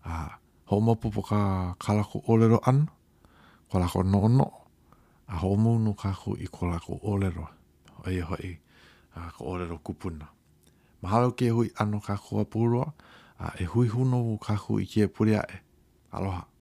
a 0.00 0.12
uh, 0.24 0.32
ho 0.66 0.80
mo 0.80 0.94
popo 0.96 1.22
ka 1.22 1.74
kala 1.78 2.04
olero 2.28 2.60
an 2.64 2.88
ko 3.70 3.78
la 3.78 3.88
no 4.04 4.28
no 4.28 4.46
a 5.26 5.36
ho 5.38 5.56
mo 5.56 5.76
no 5.78 5.92
ka 5.94 6.12
ko 6.12 6.36
i 6.40 6.46
ko 6.48 6.66
la 6.66 6.78
olero 6.88 7.46
ai 8.06 8.20
hoi 8.20 8.56
a 9.14 9.28
ko 9.36 9.44
olero 9.44 9.78
kupuna 9.78 10.24
mahalo 11.02 11.32
ke 11.36 11.50
hui 11.50 11.68
ano 11.76 12.00
ka 12.00 12.16
ko 12.16 12.44
puro 12.44 12.94
a 13.38 13.52
e 13.60 13.64
hui 13.64 13.88
huno 13.88 14.38
ka 14.38 14.56
ko 14.56 14.80
i 14.80 14.86
ke 14.86 15.08
puria 15.08 15.44
e. 15.48 15.60
aloha 16.12 16.48